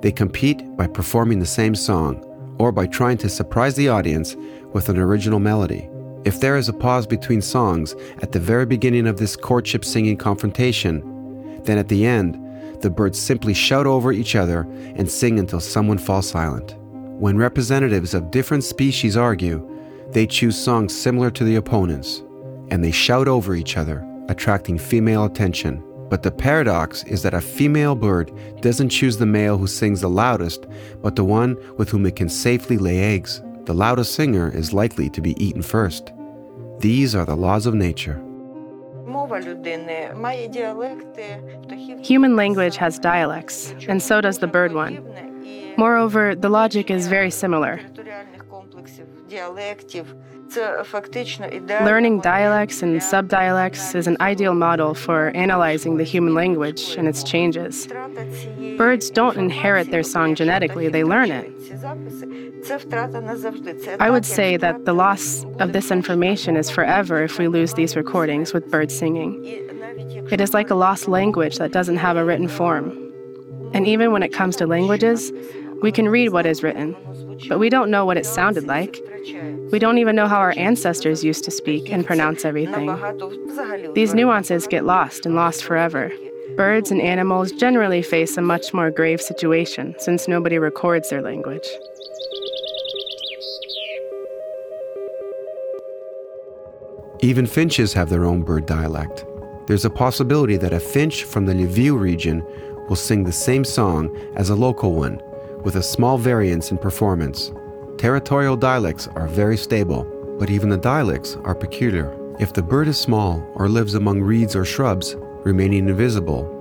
They 0.00 0.10
compete 0.10 0.74
by 0.74 0.86
performing 0.86 1.38
the 1.38 1.44
same 1.44 1.74
song 1.74 2.24
or 2.58 2.72
by 2.72 2.86
trying 2.86 3.18
to 3.18 3.28
surprise 3.28 3.74
the 3.74 3.90
audience 3.90 4.36
with 4.72 4.88
an 4.88 4.96
original 4.96 5.38
melody. 5.38 5.86
If 6.24 6.40
there 6.40 6.56
is 6.56 6.70
a 6.70 6.72
pause 6.72 7.06
between 7.06 7.42
songs 7.42 7.94
at 8.22 8.32
the 8.32 8.40
very 8.40 8.64
beginning 8.64 9.06
of 9.06 9.18
this 9.18 9.36
courtship 9.36 9.84
singing 9.84 10.16
confrontation, 10.16 11.62
then 11.64 11.76
at 11.76 11.88
the 11.88 12.06
end, 12.06 12.38
the 12.80 12.88
birds 12.88 13.20
simply 13.20 13.52
shout 13.52 13.86
over 13.86 14.12
each 14.12 14.36
other 14.36 14.62
and 14.96 15.10
sing 15.10 15.38
until 15.38 15.60
someone 15.60 15.98
falls 15.98 16.30
silent. 16.30 16.74
When 17.20 17.36
representatives 17.36 18.14
of 18.14 18.30
different 18.30 18.64
species 18.64 19.14
argue, 19.14 19.60
they 20.12 20.26
choose 20.26 20.56
songs 20.56 20.98
similar 20.98 21.30
to 21.32 21.44
the 21.44 21.56
opponents, 21.56 22.22
and 22.70 22.82
they 22.82 22.92
shout 22.92 23.28
over 23.28 23.54
each 23.54 23.76
other, 23.76 24.06
attracting 24.30 24.78
female 24.78 25.24
attention. 25.24 25.82
But 26.08 26.22
the 26.22 26.30
paradox 26.30 27.04
is 27.04 27.22
that 27.22 27.34
a 27.34 27.40
female 27.40 27.94
bird 27.94 28.32
doesn't 28.60 28.88
choose 28.88 29.18
the 29.18 29.26
male 29.26 29.58
who 29.58 29.66
sings 29.66 30.00
the 30.00 30.08
loudest, 30.08 30.66
but 31.02 31.16
the 31.16 31.24
one 31.24 31.56
with 31.76 31.90
whom 31.90 32.06
it 32.06 32.16
can 32.16 32.28
safely 32.28 32.78
lay 32.78 33.14
eggs. 33.14 33.42
The 33.64 33.74
loudest 33.74 34.14
singer 34.14 34.50
is 34.50 34.72
likely 34.72 35.10
to 35.10 35.20
be 35.20 35.40
eaten 35.44 35.62
first. 35.62 36.12
These 36.78 37.14
are 37.14 37.24
the 37.24 37.36
laws 37.36 37.66
of 37.66 37.74
nature. 37.74 38.20
Human 42.02 42.36
language 42.36 42.76
has 42.76 42.98
dialects, 42.98 43.74
and 43.88 44.02
so 44.02 44.20
does 44.20 44.38
the 44.38 44.46
bird 44.46 44.72
one. 44.72 45.74
Moreover, 45.76 46.34
the 46.34 46.48
logic 46.48 46.90
is 46.90 47.06
very 47.06 47.30
similar. 47.30 47.80
Learning 51.84 52.20
dialects 52.20 52.82
and 52.82 53.00
subdialects 53.00 53.94
is 53.94 54.06
an 54.06 54.16
ideal 54.20 54.54
model 54.54 54.94
for 54.94 55.28
analyzing 55.28 55.96
the 55.96 56.04
human 56.04 56.34
language 56.34 56.96
and 56.96 57.06
its 57.06 57.22
changes. 57.22 57.86
Birds 58.76 59.10
don't 59.10 59.36
inherit 59.36 59.90
their 59.90 60.02
song 60.02 60.34
genetically, 60.34 60.88
they 60.88 61.04
learn 61.04 61.30
it. 61.30 61.46
I 64.00 64.10
would 64.10 64.26
say 64.26 64.56
that 64.56 64.84
the 64.84 64.92
loss 64.92 65.44
of 65.60 65.72
this 65.72 65.90
information 65.90 66.56
is 66.56 66.68
forever 66.68 67.22
if 67.22 67.38
we 67.38 67.48
lose 67.48 67.74
these 67.74 67.96
recordings 67.96 68.52
with 68.52 68.70
birds 68.70 68.96
singing. 68.96 69.44
It 70.30 70.40
is 70.40 70.52
like 70.52 70.70
a 70.70 70.74
lost 70.74 71.08
language 71.08 71.58
that 71.58 71.72
doesn't 71.72 71.96
have 71.96 72.16
a 72.16 72.24
written 72.24 72.48
form. 72.48 72.90
And 73.72 73.86
even 73.86 74.10
when 74.10 74.22
it 74.22 74.32
comes 74.32 74.56
to 74.56 74.66
languages, 74.66 75.32
we 75.80 75.92
can 75.92 76.08
read 76.08 76.30
what 76.30 76.44
is 76.44 76.62
written, 76.62 76.94
but 77.48 77.58
we 77.58 77.68
don't 77.68 77.90
know 77.90 78.04
what 78.04 78.16
it 78.16 78.26
sounded 78.26 78.66
like. 78.66 79.00
We 79.70 79.78
don't 79.78 79.98
even 79.98 80.16
know 80.16 80.26
how 80.26 80.38
our 80.38 80.54
ancestors 80.56 81.24
used 81.24 81.44
to 81.44 81.50
speak 81.50 81.90
and 81.90 82.06
pronounce 82.06 82.44
everything. 82.44 82.90
These 83.94 84.14
nuances 84.14 84.66
get 84.66 84.84
lost 84.84 85.26
and 85.26 85.34
lost 85.34 85.64
forever. 85.64 86.12
Birds 86.56 86.90
and 86.90 87.00
animals 87.00 87.52
generally 87.52 88.02
face 88.02 88.36
a 88.36 88.42
much 88.42 88.74
more 88.74 88.90
grave 88.90 89.20
situation 89.20 89.94
since 89.98 90.26
nobody 90.26 90.58
records 90.58 91.10
their 91.10 91.22
language. 91.22 91.68
Even 97.20 97.46
finches 97.46 97.92
have 97.92 98.08
their 98.08 98.24
own 98.24 98.42
bird 98.42 98.66
dialect. 98.66 99.24
There's 99.66 99.84
a 99.84 99.90
possibility 99.90 100.56
that 100.56 100.72
a 100.72 100.80
finch 100.80 101.24
from 101.24 101.46
the 101.46 101.52
Lviv 101.52 102.00
region 102.00 102.44
will 102.88 102.96
sing 102.96 103.24
the 103.24 103.32
same 103.32 103.64
song 103.64 104.16
as 104.34 104.50
a 104.50 104.56
local 104.56 104.94
one, 104.94 105.20
with 105.62 105.76
a 105.76 105.82
small 105.82 106.18
variance 106.18 106.70
in 106.70 106.78
performance. 106.78 107.52
Territorial 107.98 108.56
dialects 108.56 109.08
are 109.08 109.26
very 109.26 109.56
stable, 109.56 110.04
but 110.38 110.50
even 110.50 110.68
the 110.68 110.76
dialects 110.76 111.36
are 111.44 111.54
peculiar. 111.54 112.16
If 112.38 112.54
the 112.54 112.62
bird 112.62 112.88
is 112.88 112.98
small 112.98 113.46
or 113.54 113.68
lives 113.68 113.94
among 113.94 114.22
reeds 114.22 114.56
or 114.56 114.64
shrubs, 114.64 115.16
remaining 115.44 115.88
invisible, 115.88 116.56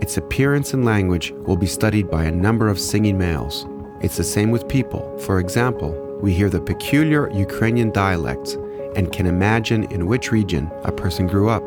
its 0.00 0.16
appearance 0.16 0.74
and 0.74 0.84
language 0.84 1.32
will 1.32 1.56
be 1.56 1.66
studied 1.66 2.10
by 2.10 2.24
a 2.24 2.30
number 2.30 2.68
of 2.68 2.78
singing 2.78 3.18
males. 3.18 3.66
It's 4.00 4.16
the 4.16 4.24
same 4.24 4.50
with 4.50 4.68
people. 4.68 5.18
For 5.18 5.40
example, 5.40 5.90
we 6.22 6.32
hear 6.32 6.48
the 6.48 6.60
peculiar 6.60 7.30
Ukrainian 7.30 7.90
dialects 7.90 8.54
and 8.96 9.12
can 9.12 9.26
imagine 9.26 9.84
in 9.92 10.06
which 10.06 10.32
region 10.32 10.70
a 10.84 10.92
person 10.92 11.26
grew 11.26 11.48
up. 11.50 11.62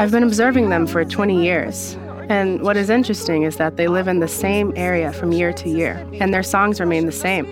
I've 0.00 0.10
been 0.10 0.22
observing 0.22 0.68
them 0.70 0.86
for 0.86 1.04
20 1.04 1.42
years. 1.42 1.96
And 2.28 2.62
what 2.62 2.76
is 2.76 2.88
interesting 2.88 3.42
is 3.42 3.56
that 3.56 3.76
they 3.76 3.86
live 3.86 4.08
in 4.08 4.20
the 4.20 4.28
same 4.28 4.72
area 4.76 5.12
from 5.12 5.32
year 5.32 5.52
to 5.52 5.68
year, 5.68 6.06
and 6.14 6.32
their 6.32 6.42
songs 6.42 6.80
remain 6.80 7.06
the 7.06 7.12
same. 7.12 7.46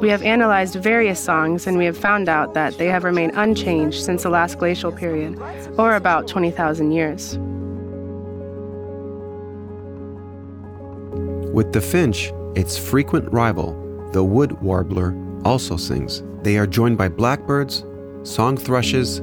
We 0.00 0.08
have 0.10 0.22
analyzed 0.22 0.76
various 0.76 1.18
songs 1.18 1.66
and 1.66 1.76
we 1.76 1.84
have 1.84 1.96
found 1.96 2.28
out 2.28 2.54
that 2.54 2.78
they 2.78 2.86
have 2.86 3.02
remained 3.02 3.32
unchanged 3.34 4.04
since 4.04 4.22
the 4.22 4.30
last 4.30 4.58
glacial 4.58 4.92
period, 4.92 5.36
or 5.76 5.96
about 5.96 6.28
20,000 6.28 6.92
years. 6.92 7.36
With 11.52 11.72
the 11.72 11.80
finch, 11.80 12.32
its 12.54 12.78
frequent 12.78 13.30
rival, 13.32 13.74
the 14.12 14.22
wood 14.22 14.52
warbler, 14.62 15.16
also 15.44 15.76
sings. 15.76 16.22
They 16.42 16.56
are 16.58 16.66
joined 16.66 16.96
by 16.96 17.08
blackbirds, 17.08 17.84
song 18.22 18.56
thrushes, 18.56 19.20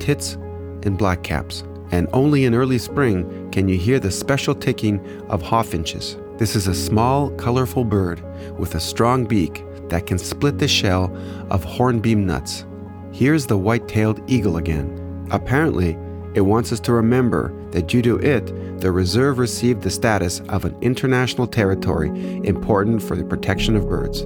tits, 0.00 0.34
and 0.82 0.98
blackcaps 0.98 1.67
and 1.90 2.08
only 2.12 2.44
in 2.44 2.54
early 2.54 2.78
spring 2.78 3.50
can 3.50 3.68
you 3.68 3.78
hear 3.78 3.98
the 3.98 4.10
special 4.10 4.54
ticking 4.54 5.00
of 5.28 5.42
hawfinches. 5.42 6.16
This 6.38 6.54
is 6.54 6.66
a 6.66 6.74
small, 6.74 7.30
colorful 7.30 7.84
bird 7.84 8.22
with 8.58 8.74
a 8.74 8.80
strong 8.80 9.24
beak 9.24 9.64
that 9.88 10.06
can 10.06 10.18
split 10.18 10.58
the 10.58 10.68
shell 10.68 11.14
of 11.50 11.64
hornbeam 11.64 12.26
nuts. 12.26 12.64
Here's 13.12 13.46
the 13.46 13.58
white 13.58 13.88
tailed 13.88 14.20
eagle 14.30 14.56
again. 14.56 15.26
Apparently, 15.30 15.98
it 16.34 16.42
wants 16.42 16.72
us 16.72 16.80
to 16.80 16.92
remember 16.92 17.52
that 17.70 17.88
due 17.88 18.02
to 18.02 18.16
it, 18.18 18.80
the 18.80 18.92
reserve 18.92 19.38
received 19.38 19.82
the 19.82 19.90
status 19.90 20.40
of 20.48 20.64
an 20.64 20.76
international 20.80 21.46
territory 21.46 22.08
important 22.46 23.02
for 23.02 23.16
the 23.16 23.24
protection 23.24 23.74
of 23.74 23.88
birds. 23.88 24.24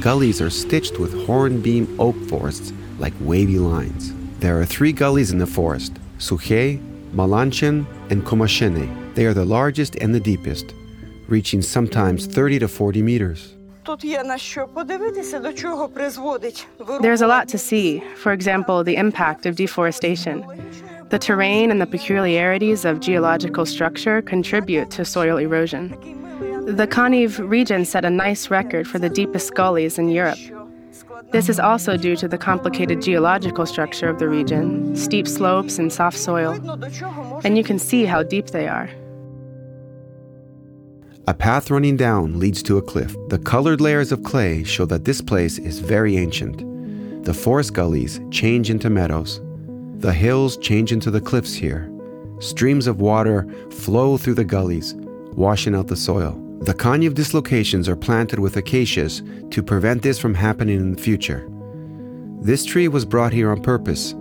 Gullies 0.00 0.40
are 0.40 0.48
stitched 0.48 0.98
with 0.98 1.12
hornbeam 1.26 1.94
oak 2.00 2.16
forests 2.26 2.72
like 2.98 3.12
wavy 3.20 3.58
lines. 3.58 4.14
There 4.38 4.58
are 4.58 4.64
three 4.64 4.92
gullies 4.92 5.30
in 5.30 5.38
the 5.38 5.46
forest 5.46 5.92
Suche, 6.16 6.80
Malanchin, 7.14 7.84
and 8.08 8.24
Komashene. 8.24 9.14
They 9.14 9.26
are 9.26 9.34
the 9.34 9.44
largest 9.44 9.96
and 9.96 10.14
the 10.14 10.20
deepest, 10.20 10.74
reaching 11.28 11.60
sometimes 11.60 12.24
30 12.24 12.60
to 12.60 12.68
40 12.68 13.02
meters. 13.02 13.54
There's 17.02 17.22
a 17.22 17.26
lot 17.26 17.48
to 17.48 17.58
see, 17.58 18.00
for 18.16 18.32
example, 18.32 18.84
the 18.84 18.96
impact 18.96 19.44
of 19.44 19.56
deforestation. 19.56 20.44
The 21.10 21.18
terrain 21.18 21.70
and 21.70 21.80
the 21.80 21.86
peculiarities 21.86 22.86
of 22.86 23.00
geological 23.00 23.66
structure 23.66 24.22
contribute 24.22 24.90
to 24.92 25.04
soil 25.04 25.36
erosion. 25.36 26.19
The 26.70 26.86
Kaniv 26.86 27.50
region 27.50 27.84
set 27.84 28.04
a 28.04 28.10
nice 28.10 28.48
record 28.48 28.86
for 28.86 29.00
the 29.00 29.08
deepest 29.08 29.54
gullies 29.54 29.98
in 29.98 30.08
Europe. 30.08 30.38
This 31.32 31.48
is 31.48 31.58
also 31.58 31.96
due 31.96 32.14
to 32.14 32.28
the 32.28 32.38
complicated 32.38 33.02
geological 33.02 33.66
structure 33.66 34.08
of 34.08 34.20
the 34.20 34.28
region, 34.28 34.94
steep 34.94 35.26
slopes 35.26 35.80
and 35.80 35.92
soft 35.92 36.16
soil. 36.16 36.52
And 37.44 37.58
you 37.58 37.64
can 37.64 37.80
see 37.80 38.04
how 38.04 38.22
deep 38.22 38.46
they 38.48 38.68
are. 38.68 38.88
A 41.26 41.34
path 41.34 41.72
running 41.72 41.96
down 41.96 42.38
leads 42.38 42.62
to 42.62 42.78
a 42.78 42.82
cliff. 42.82 43.16
The 43.30 43.40
colored 43.40 43.80
layers 43.80 44.12
of 44.12 44.22
clay 44.22 44.62
show 44.62 44.84
that 44.86 45.04
this 45.04 45.20
place 45.20 45.58
is 45.58 45.80
very 45.80 46.16
ancient. 46.16 47.24
The 47.24 47.34
forest 47.34 47.74
gullies 47.74 48.20
change 48.30 48.70
into 48.70 48.90
meadows. 48.90 49.40
The 49.98 50.12
hills 50.12 50.56
change 50.56 50.92
into 50.92 51.10
the 51.10 51.20
cliffs 51.20 51.52
here. 51.52 51.90
Streams 52.38 52.86
of 52.86 53.00
water 53.00 53.52
flow 53.72 54.16
through 54.16 54.34
the 54.34 54.44
gullies, 54.44 54.94
washing 55.34 55.74
out 55.74 55.88
the 55.88 55.96
soil. 55.96 56.39
The 56.60 56.74
Kaniv 56.74 57.14
dislocations 57.14 57.88
are 57.88 57.96
planted 57.96 58.38
with 58.38 58.58
acacias 58.58 59.22
to 59.50 59.62
prevent 59.62 60.02
this 60.02 60.18
from 60.18 60.34
happening 60.34 60.76
in 60.76 60.92
the 60.92 61.00
future. 61.00 61.48
This 62.42 62.66
tree 62.66 62.86
was 62.86 63.06
brought 63.06 63.32
here 63.32 63.50
on 63.50 63.62
purpose, 63.62 64.12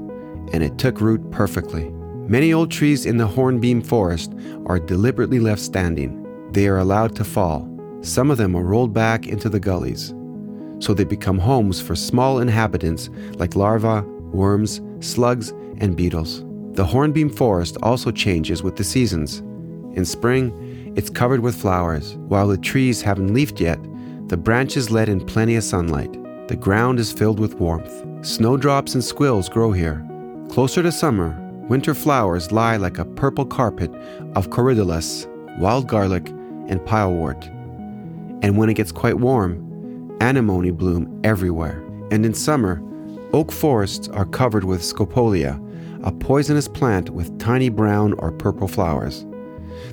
and 0.53 0.63
it 0.63 0.77
took 0.77 1.01
root 1.01 1.31
perfectly. 1.31 1.89
Many 2.29 2.53
old 2.53 2.71
trees 2.71 3.05
in 3.05 3.17
the 3.17 3.27
hornbeam 3.27 3.81
forest 3.81 4.33
are 4.67 4.79
deliberately 4.79 5.41
left 5.41 5.61
standing. 5.61 6.25
They 6.53 6.69
are 6.69 6.77
allowed 6.77 7.13
to 7.17 7.25
fall. 7.25 7.67
Some 8.03 8.31
of 8.31 8.37
them 8.37 8.55
are 8.55 8.63
rolled 8.63 8.93
back 8.93 9.27
into 9.27 9.49
the 9.49 9.59
gullies, 9.59 10.13
so 10.79 10.93
they 10.93 11.03
become 11.03 11.39
homes 11.39 11.81
for 11.81 11.93
small 11.93 12.39
inhabitants 12.39 13.09
like 13.35 13.57
larvae, 13.57 14.07
worms, 14.31 14.79
slugs, 15.01 15.49
and 15.79 15.97
beetles. 15.97 16.45
The 16.71 16.85
hornbeam 16.85 17.31
forest 17.31 17.75
also 17.83 18.11
changes 18.11 18.63
with 18.63 18.77
the 18.77 18.85
seasons. 18.85 19.39
In 19.97 20.05
spring, 20.05 20.53
it's 20.99 21.09
covered 21.09 21.39
with 21.39 21.55
flowers. 21.55 22.15
While 22.27 22.49
the 22.49 22.57
trees 22.57 23.01
haven't 23.01 23.33
leafed 23.33 23.61
yet, 23.61 23.79
the 24.27 24.35
branches 24.35 24.91
let 24.91 25.07
in 25.07 25.25
plenty 25.25 25.55
of 25.55 25.63
sunlight. 25.63 26.11
The 26.49 26.57
ground 26.57 26.99
is 26.99 27.13
filled 27.13 27.39
with 27.39 27.53
warmth. 27.55 28.03
Snowdrops 28.21 28.95
and 28.95 29.01
squills 29.01 29.47
grow 29.47 29.71
here. 29.71 30.05
Closer 30.49 30.83
to 30.83 30.91
summer, 30.91 31.39
winter 31.69 31.93
flowers 31.93 32.51
lie 32.51 32.75
like 32.75 32.99
a 32.99 33.05
purple 33.05 33.45
carpet 33.45 33.89
of 34.35 34.49
corydalis, 34.49 35.25
wild 35.57 35.87
garlic, 35.87 36.27
and 36.67 36.85
pilewort. 36.85 37.45
And 38.43 38.57
when 38.57 38.69
it 38.69 38.73
gets 38.73 38.91
quite 38.91 39.19
warm, 39.19 40.17
anemone 40.19 40.71
bloom 40.71 41.21
everywhere. 41.23 41.81
And 42.11 42.25
in 42.25 42.33
summer, 42.33 42.83
oak 43.31 43.53
forests 43.53 44.09
are 44.09 44.25
covered 44.25 44.65
with 44.65 44.81
scopolia, 44.81 45.65
a 46.03 46.11
poisonous 46.11 46.67
plant 46.67 47.11
with 47.11 47.39
tiny 47.39 47.69
brown 47.69 48.11
or 48.19 48.33
purple 48.33 48.67
flowers. 48.67 49.25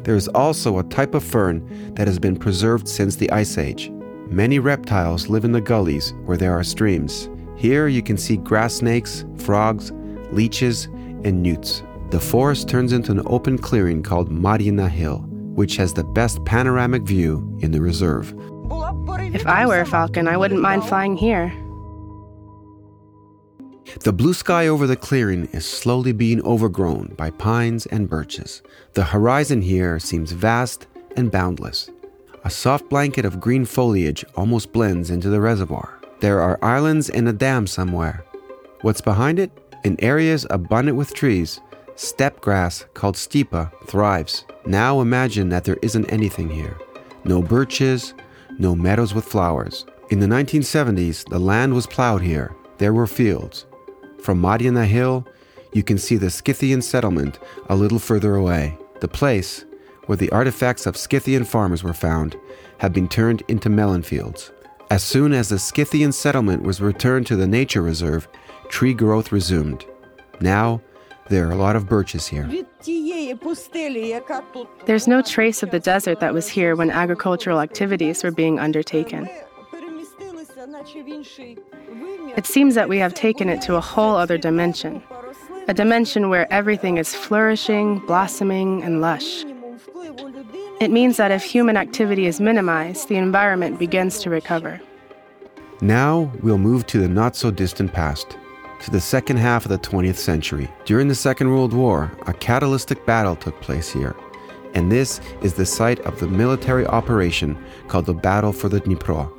There 0.02 0.16
is 0.16 0.28
also 0.28 0.78
a 0.78 0.84
type 0.84 1.14
of 1.14 1.24
fern 1.24 1.94
that 1.94 2.06
has 2.06 2.18
been 2.18 2.36
preserved 2.36 2.88
since 2.88 3.16
the 3.16 3.30
Ice 3.30 3.58
Age. 3.58 3.90
Many 4.28 4.58
reptiles 4.58 5.28
live 5.28 5.44
in 5.44 5.52
the 5.52 5.60
gullies 5.60 6.12
where 6.24 6.36
there 6.36 6.52
are 6.52 6.64
streams. 6.64 7.28
Here 7.56 7.88
you 7.88 8.02
can 8.02 8.16
see 8.16 8.36
grass 8.36 8.74
snakes, 8.74 9.24
frogs, 9.38 9.92
leeches, 10.30 10.86
and 11.24 11.42
newts. 11.42 11.82
The 12.10 12.20
forest 12.20 12.68
turns 12.68 12.92
into 12.92 13.12
an 13.12 13.22
open 13.26 13.58
clearing 13.58 14.02
called 14.02 14.30
Marina 14.30 14.88
Hill, 14.88 15.18
which 15.54 15.76
has 15.76 15.92
the 15.92 16.04
best 16.04 16.44
panoramic 16.44 17.02
view 17.02 17.58
in 17.60 17.72
the 17.72 17.80
reserve. 17.80 18.34
If 19.34 19.46
I 19.46 19.66
were 19.66 19.80
a 19.80 19.86
falcon, 19.86 20.28
I 20.28 20.36
wouldn't 20.36 20.60
mind 20.60 20.84
flying 20.84 21.16
here. 21.16 21.52
The 24.00 24.12
blue 24.12 24.34
sky 24.34 24.68
over 24.68 24.86
the 24.86 24.94
clearing 24.94 25.46
is 25.52 25.64
slowly 25.64 26.12
being 26.12 26.44
overgrown 26.44 27.14
by 27.16 27.30
pines 27.30 27.86
and 27.86 28.08
birches. 28.08 28.62
The 28.92 29.04
horizon 29.04 29.62
here 29.62 29.98
seems 29.98 30.32
vast 30.32 30.86
and 31.16 31.32
boundless. 31.32 31.90
A 32.44 32.50
soft 32.50 32.90
blanket 32.90 33.24
of 33.24 33.40
green 33.40 33.64
foliage 33.64 34.24
almost 34.36 34.70
blends 34.72 35.10
into 35.10 35.30
the 35.30 35.40
reservoir. 35.40 35.98
There 36.20 36.40
are 36.40 36.62
islands 36.62 37.08
and 37.08 37.26
a 37.26 37.32
dam 37.32 37.66
somewhere. 37.66 38.22
What's 38.82 39.00
behind 39.00 39.38
it? 39.38 39.50
In 39.82 39.98
areas 40.04 40.46
abundant 40.50 40.98
with 40.98 41.14
trees, 41.14 41.60
steppe 41.94 42.40
grass 42.42 42.84
called 42.92 43.16
stipa 43.16 43.72
thrives. 43.86 44.44
Now 44.66 45.00
imagine 45.00 45.48
that 45.48 45.64
there 45.64 45.78
isn't 45.80 46.12
anything 46.12 46.50
here. 46.50 46.76
No 47.24 47.40
birches, 47.42 48.14
no 48.58 48.76
meadows 48.76 49.14
with 49.14 49.24
flowers. 49.24 49.86
In 50.10 50.20
the 50.20 50.26
1970s, 50.26 51.28
the 51.28 51.38
land 51.38 51.74
was 51.74 51.86
plowed 51.86 52.22
here. 52.22 52.54
There 52.78 52.92
were 52.92 53.06
fields. 53.06 53.64
From 54.26 54.40
Mariana 54.40 54.86
Hill, 54.86 55.24
you 55.72 55.84
can 55.84 55.98
see 55.98 56.16
the 56.16 56.30
Scythian 56.30 56.82
settlement 56.82 57.38
a 57.68 57.76
little 57.76 58.00
further 58.00 58.34
away. 58.34 58.76
The 59.00 59.06
place, 59.06 59.64
where 60.06 60.16
the 60.16 60.32
artifacts 60.32 60.84
of 60.84 60.96
Scythian 60.96 61.44
farmers 61.44 61.84
were 61.84 61.92
found, 61.92 62.36
had 62.78 62.92
been 62.92 63.06
turned 63.06 63.44
into 63.46 63.70
melon 63.70 64.02
fields. 64.02 64.50
As 64.90 65.04
soon 65.04 65.32
as 65.32 65.50
the 65.50 65.60
Scythian 65.60 66.10
settlement 66.10 66.64
was 66.64 66.80
returned 66.80 67.28
to 67.28 67.36
the 67.36 67.46
nature 67.46 67.82
reserve, 67.82 68.26
tree 68.68 68.94
growth 68.94 69.30
resumed. 69.30 69.84
Now, 70.40 70.80
there 71.28 71.46
are 71.46 71.52
a 71.52 71.54
lot 71.54 71.76
of 71.76 71.88
birches 71.88 72.26
here. 72.26 72.50
There's 74.86 75.06
no 75.06 75.22
trace 75.22 75.62
of 75.62 75.70
the 75.70 75.80
desert 75.80 76.18
that 76.18 76.34
was 76.34 76.48
here 76.48 76.74
when 76.74 76.90
agricultural 76.90 77.60
activities 77.60 78.24
were 78.24 78.32
being 78.32 78.58
undertaken. 78.58 79.28
It 82.36 82.46
seems 82.46 82.74
that 82.74 82.88
we 82.88 82.98
have 82.98 83.14
taken 83.14 83.48
it 83.48 83.62
to 83.62 83.76
a 83.76 83.80
whole 83.80 84.16
other 84.16 84.38
dimension, 84.38 85.02
a 85.68 85.74
dimension 85.74 86.28
where 86.28 86.52
everything 86.52 86.98
is 86.98 87.14
flourishing, 87.14 87.98
blossoming, 88.00 88.82
and 88.82 89.00
lush. 89.00 89.44
It 90.80 90.90
means 90.90 91.16
that 91.16 91.30
if 91.30 91.42
human 91.42 91.76
activity 91.76 92.26
is 92.26 92.40
minimized, 92.40 93.08
the 93.08 93.16
environment 93.16 93.78
begins 93.78 94.18
to 94.20 94.30
recover. 94.30 94.80
Now 95.80 96.30
we'll 96.42 96.58
move 96.58 96.86
to 96.88 96.98
the 96.98 97.08
not 97.08 97.36
so 97.36 97.50
distant 97.50 97.92
past, 97.92 98.36
to 98.80 98.90
the 98.90 99.00
second 99.00 99.38
half 99.38 99.64
of 99.64 99.70
the 99.70 99.78
20th 99.78 100.16
century. 100.16 100.68
During 100.84 101.08
the 101.08 101.14
Second 101.14 101.50
World 101.50 101.72
War, 101.72 102.12
a 102.26 102.32
catalytic 102.32 103.06
battle 103.06 103.36
took 103.36 103.58
place 103.60 103.90
here, 103.90 104.14
and 104.74 104.92
this 104.92 105.20
is 105.42 105.54
the 105.54 105.66
site 105.66 106.00
of 106.00 106.20
the 106.20 106.28
military 106.28 106.86
operation 106.86 107.56
called 107.88 108.06
the 108.06 108.14
Battle 108.14 108.52
for 108.52 108.68
the 108.68 108.80
Dnipro. 108.80 109.32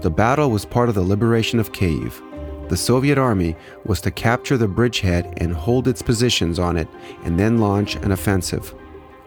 The 0.00 0.10
battle 0.10 0.50
was 0.50 0.64
part 0.64 0.88
of 0.88 0.94
the 0.94 1.02
liberation 1.02 1.60
of 1.60 1.72
Kiev. 1.72 2.22
The 2.70 2.76
Soviet 2.76 3.18
army 3.18 3.54
was 3.84 4.00
to 4.00 4.10
capture 4.10 4.56
the 4.56 4.66
bridgehead 4.66 5.34
and 5.36 5.52
hold 5.52 5.86
its 5.86 6.00
positions 6.00 6.58
on 6.58 6.78
it 6.78 6.88
and 7.24 7.38
then 7.38 7.58
launch 7.58 7.96
an 7.96 8.12
offensive. 8.12 8.74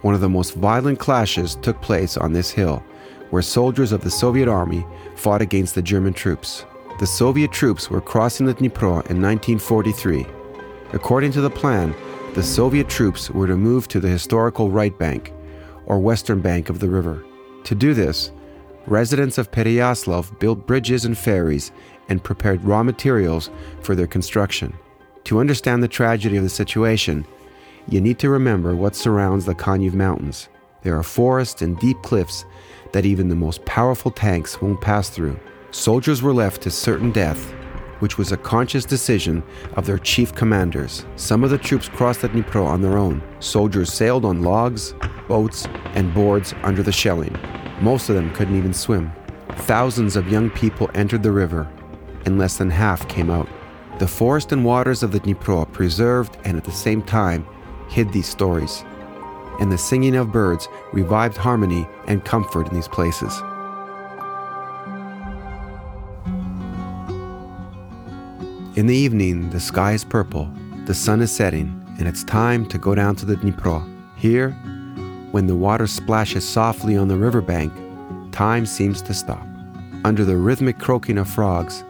One 0.02 0.16
of 0.16 0.22
the 0.22 0.30
most 0.30 0.56
violent 0.56 0.98
clashes 0.98 1.56
took 1.62 1.80
place 1.82 2.18
on 2.18 2.34
this 2.34 2.50
hill, 2.50 2.84
where 3.30 3.44
soldiers 3.44 3.92
of 3.92 4.02
the 4.04 4.10
Soviet 4.10 4.48
army 4.48 4.84
fought 5.16 5.44
against 5.44 5.76
the 5.76 5.82
German 5.82 6.14
troops. 6.14 6.66
The 7.00 7.06
Soviet 7.06 7.52
troops 7.52 7.92
were 7.92 8.02
crossing 8.02 8.48
the 8.48 8.56
Dnipro 8.56 9.06
in 9.12 9.22
1943. 9.22 10.26
According 10.94 11.32
to 11.34 11.42
the 11.42 11.50
plan, 11.50 11.94
the 12.34 12.42
Soviet 12.42 12.90
troops 12.90 13.30
were 13.30 13.46
to 13.46 13.56
move 13.56 13.88
to 13.90 14.00
the 14.00 14.10
historical 14.10 14.72
right 14.72 14.98
bank, 14.98 15.34
or 15.86 16.00
western 16.00 16.42
bank 16.42 16.70
of 16.70 16.80
the 16.80 16.90
river. 16.90 17.24
To 17.66 17.76
do 17.76 17.94
this, 17.94 18.32
residents 18.86 19.38
of 19.38 19.52
Pereyaslav 19.52 20.40
built 20.40 20.68
bridges 20.68 21.06
and 21.06 21.18
ferries 21.18 21.72
and 22.10 22.24
prepared 22.24 22.64
raw 22.64 22.84
materials 22.84 23.50
for 23.82 23.96
their 23.96 24.08
construction. 24.08 24.74
To 25.26 25.40
understand 25.40 25.82
the 25.82 25.88
tragedy 25.88 26.38
of 26.38 26.44
the 26.44 26.50
situation, 26.50 27.26
you 27.88 28.02
need 28.02 28.20
to 28.20 28.30
remember 28.30 28.76
what 28.76 28.96
surrounds 28.96 29.46
the 29.46 29.56
Kaniv 29.56 29.94
Mountains. 29.94 30.50
There 30.82 30.98
are 30.98 31.04
forests 31.04 31.62
and 31.62 31.80
deep 31.80 32.02
cliffs 32.02 32.46
that 32.92 33.06
even 33.06 33.30
the 33.30 33.36
most 33.36 33.64
powerful 33.66 34.12
tanks 34.12 34.62
won't 34.62 34.82
pass 34.82 35.10
through. 35.10 35.40
Soldiers 35.72 36.22
were 36.22 36.34
left 36.34 36.62
to 36.64 36.72
certain 36.72 37.12
death, 37.12 37.52
which 38.00 38.18
was 38.18 38.32
a 38.32 38.38
conscious 38.38 38.86
decision 38.86 39.42
of 39.76 39.86
their 39.86 39.98
chief 39.98 40.36
commanders. 40.36 41.06
Some 41.16 41.44
of 41.44 41.50
the 41.50 41.58
troops 41.58 41.88
crossed 41.88 42.22
the 42.22 42.30
Dnipro 42.30 42.66
on 42.66 42.82
their 42.82 42.98
own. 42.98 43.24
Soldiers 43.40 43.92
sailed 43.92 44.26
on 44.26 44.44
logs, 44.44 44.94
boats, 45.28 45.66
and 45.96 46.14
boards 46.14 46.54
under 46.64 46.84
the 46.84 46.92
shelling. 46.92 47.36
Most 47.84 48.08
of 48.08 48.16
them 48.16 48.32
couldn't 48.34 48.56
even 48.56 48.74
swim. 48.74 49.12
Thousands 49.68 50.16
of 50.16 50.32
young 50.32 50.50
people 50.50 50.90
entered 50.96 51.22
the 51.22 51.34
river, 51.34 51.70
and 52.26 52.40
less 52.40 52.58
than 52.58 52.70
half 52.70 53.06
came 53.10 53.30
out. 53.30 53.50
The 54.00 54.08
forest 54.08 54.54
and 54.54 54.64
waters 54.64 55.04
of 55.04 55.12
the 55.12 55.20
Dnipro 55.20 55.70
preserved 55.74 56.38
and 56.46 56.56
at 56.56 56.64
the 56.64 56.72
same 56.72 57.02
time 57.02 57.46
hid 57.90 58.14
these 58.14 58.30
stories, 58.30 58.86
and 59.60 59.70
the 59.70 59.78
singing 59.78 60.16
of 60.16 60.32
birds 60.32 60.70
revived 60.94 61.36
harmony 61.36 61.86
and 62.08 62.24
comfort 62.24 62.70
in 62.70 62.74
these 62.74 62.88
places. 62.88 63.38
In 68.78 68.88
the 68.88 68.96
evening, 68.96 69.50
the 69.50 69.60
sky 69.60 69.92
is 69.92 70.06
purple, 70.06 70.50
the 70.86 70.94
sun 70.94 71.20
is 71.20 71.36
setting, 71.36 71.86
and 72.00 72.08
it's 72.08 72.24
time 72.24 72.66
to 72.68 72.78
go 72.78 72.96
down 72.96 73.18
to 73.18 73.26
the 73.26 73.36
Dnipro. 73.36 73.86
Here, 74.16 74.58
when 75.34 75.48
the 75.48 75.56
water 75.56 75.88
splashes 75.88 76.48
softly 76.48 76.96
on 76.96 77.08
the 77.08 77.18
riverbank, 77.18 77.74
time 78.32 78.68
seems 78.68 79.02
to 79.02 79.16
stop. 79.16 79.44
Under 80.06 80.24
the 80.24 80.38
rhythmic 80.38 80.78
croaking 80.78 81.18
of 81.18 81.28
frogs, 81.28 81.84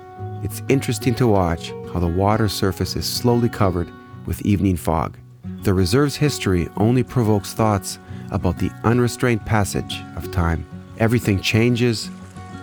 it's 0.43 0.61
interesting 0.69 1.13
to 1.15 1.27
watch 1.27 1.73
how 1.91 1.99
the 1.99 2.07
water 2.07 2.47
surface 2.47 2.95
is 2.95 3.05
slowly 3.05 3.49
covered 3.49 3.91
with 4.25 4.41
evening 4.43 4.77
fog. 4.77 5.17
The 5.63 5.73
reserve's 5.73 6.15
history 6.15 6.69
only 6.77 7.03
provokes 7.03 7.51
thoughts 7.51 7.99
about 8.31 8.59
the 8.59 8.71
unrestrained 8.85 9.45
passage 9.45 10.01
of 10.15 10.31
time. 10.31 10.65
Everything 10.99 11.41
changes, 11.41 12.09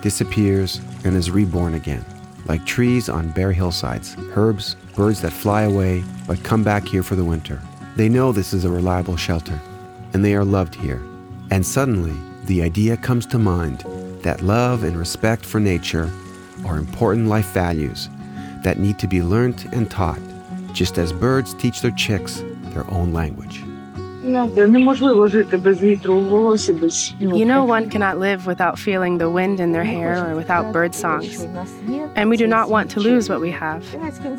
disappears, 0.00 0.80
and 1.04 1.14
is 1.14 1.30
reborn 1.30 1.74
again, 1.74 2.06
like 2.46 2.64
trees 2.64 3.10
on 3.10 3.32
bare 3.32 3.52
hillsides, 3.52 4.16
herbs, 4.34 4.76
birds 4.96 5.20
that 5.20 5.32
fly 5.32 5.64
away 5.64 6.02
but 6.26 6.42
come 6.42 6.64
back 6.64 6.88
here 6.88 7.02
for 7.02 7.16
the 7.16 7.24
winter. 7.24 7.60
They 7.96 8.08
know 8.08 8.32
this 8.32 8.54
is 8.54 8.64
a 8.64 8.70
reliable 8.70 9.18
shelter, 9.18 9.60
and 10.12 10.24
they 10.24 10.34
are 10.34 10.44
loved 10.44 10.74
here. 10.74 11.02
And 11.50 11.64
suddenly, 11.64 12.14
the 12.44 12.62
idea 12.62 12.96
comes 12.96 13.26
to 13.26 13.38
mind 13.38 13.84
that 14.22 14.42
love 14.42 14.84
and 14.84 14.96
respect 14.96 15.44
for 15.44 15.60
nature 15.60 16.10
are 16.64 16.76
important 16.76 17.28
life 17.28 17.52
values 17.52 18.08
that 18.62 18.78
need 18.78 18.98
to 18.98 19.06
be 19.06 19.22
learnt 19.22 19.64
and 19.66 19.90
taught, 19.90 20.20
just 20.72 20.98
as 20.98 21.12
birds 21.12 21.54
teach 21.54 21.80
their 21.80 21.90
chicks 21.92 22.42
their 22.72 22.88
own 22.90 23.12
language. 23.12 23.62
You 27.18 27.44
know, 27.46 27.64
one 27.64 27.88
cannot 27.88 28.18
live 28.18 28.46
without 28.46 28.78
feeling 28.78 29.16
the 29.18 29.30
wind 29.30 29.60
in 29.60 29.72
their 29.72 29.84
hair 29.84 30.30
or 30.30 30.36
without 30.36 30.72
bird 30.72 30.94
songs. 30.94 31.40
And 32.14 32.28
we 32.28 32.36
do 32.36 32.46
not 32.46 32.68
want 32.68 32.90
to 32.92 33.00
lose 33.00 33.30
what 33.30 33.40
we 33.40 33.50
have. 33.50 33.82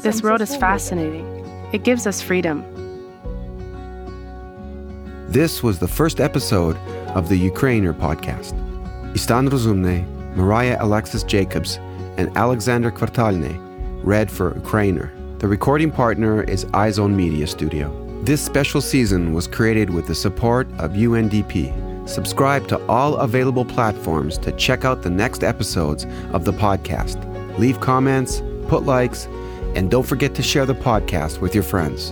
This 0.03 0.21
world 0.21 0.41
is 0.41 0.55
fascinating, 0.55 1.25
it 1.73 1.84
gives 1.84 2.05
us 2.05 2.21
freedom. 2.21 2.63
This 5.32 5.63
was 5.63 5.80
the 5.80 5.88
first 5.88 6.20
episode 6.20 6.76
of 7.15 7.30
the 7.30 7.38
Ukrainer 7.38 7.94
podcast. 7.94 8.52
Istan 9.13 9.48
Rozumny, 9.48 10.06
Mariah 10.36 10.76
Alexis 10.82 11.24
Jacobs, 11.24 11.78
and 12.17 12.36
Alexander 12.36 12.91
Kvartalny 12.91 13.58
read 14.04 14.30
for 14.30 14.54
Ukrainer. 14.56 15.10
The 15.39 15.48
recording 15.48 15.89
partner 15.89 16.44
is 16.44 16.65
iZone 16.65 17.15
Media 17.15 17.48
Studio. 17.48 17.88
This 18.24 18.44
special 18.44 18.82
season 18.82 19.32
was 19.34 19.48
created 19.48 19.89
with 19.91 20.06
the 20.06 20.15
support 20.15 20.67
of 20.80 20.91
UNDP. 20.91 21.72
Subscribe 22.10 22.67
to 22.67 22.86
all 22.88 23.15
available 23.15 23.63
platforms 23.63 24.38
to 24.39 24.52
check 24.58 24.84
out 24.84 25.02
the 25.02 25.10
next 25.10 25.46
episodes 25.46 26.06
of 26.34 26.44
the 26.44 26.52
podcast. 26.52 27.17
Leave 27.58 27.80
comments, 27.80 28.44
put 28.67 28.84
likes, 28.84 29.28
and 29.76 29.89
don't 29.89 30.06
forget 30.06 30.36
to 30.36 30.44
share 30.44 30.65
the 30.65 30.76
podcast 30.76 31.39
with 31.39 31.56
your 31.56 31.63
friends. 31.63 32.12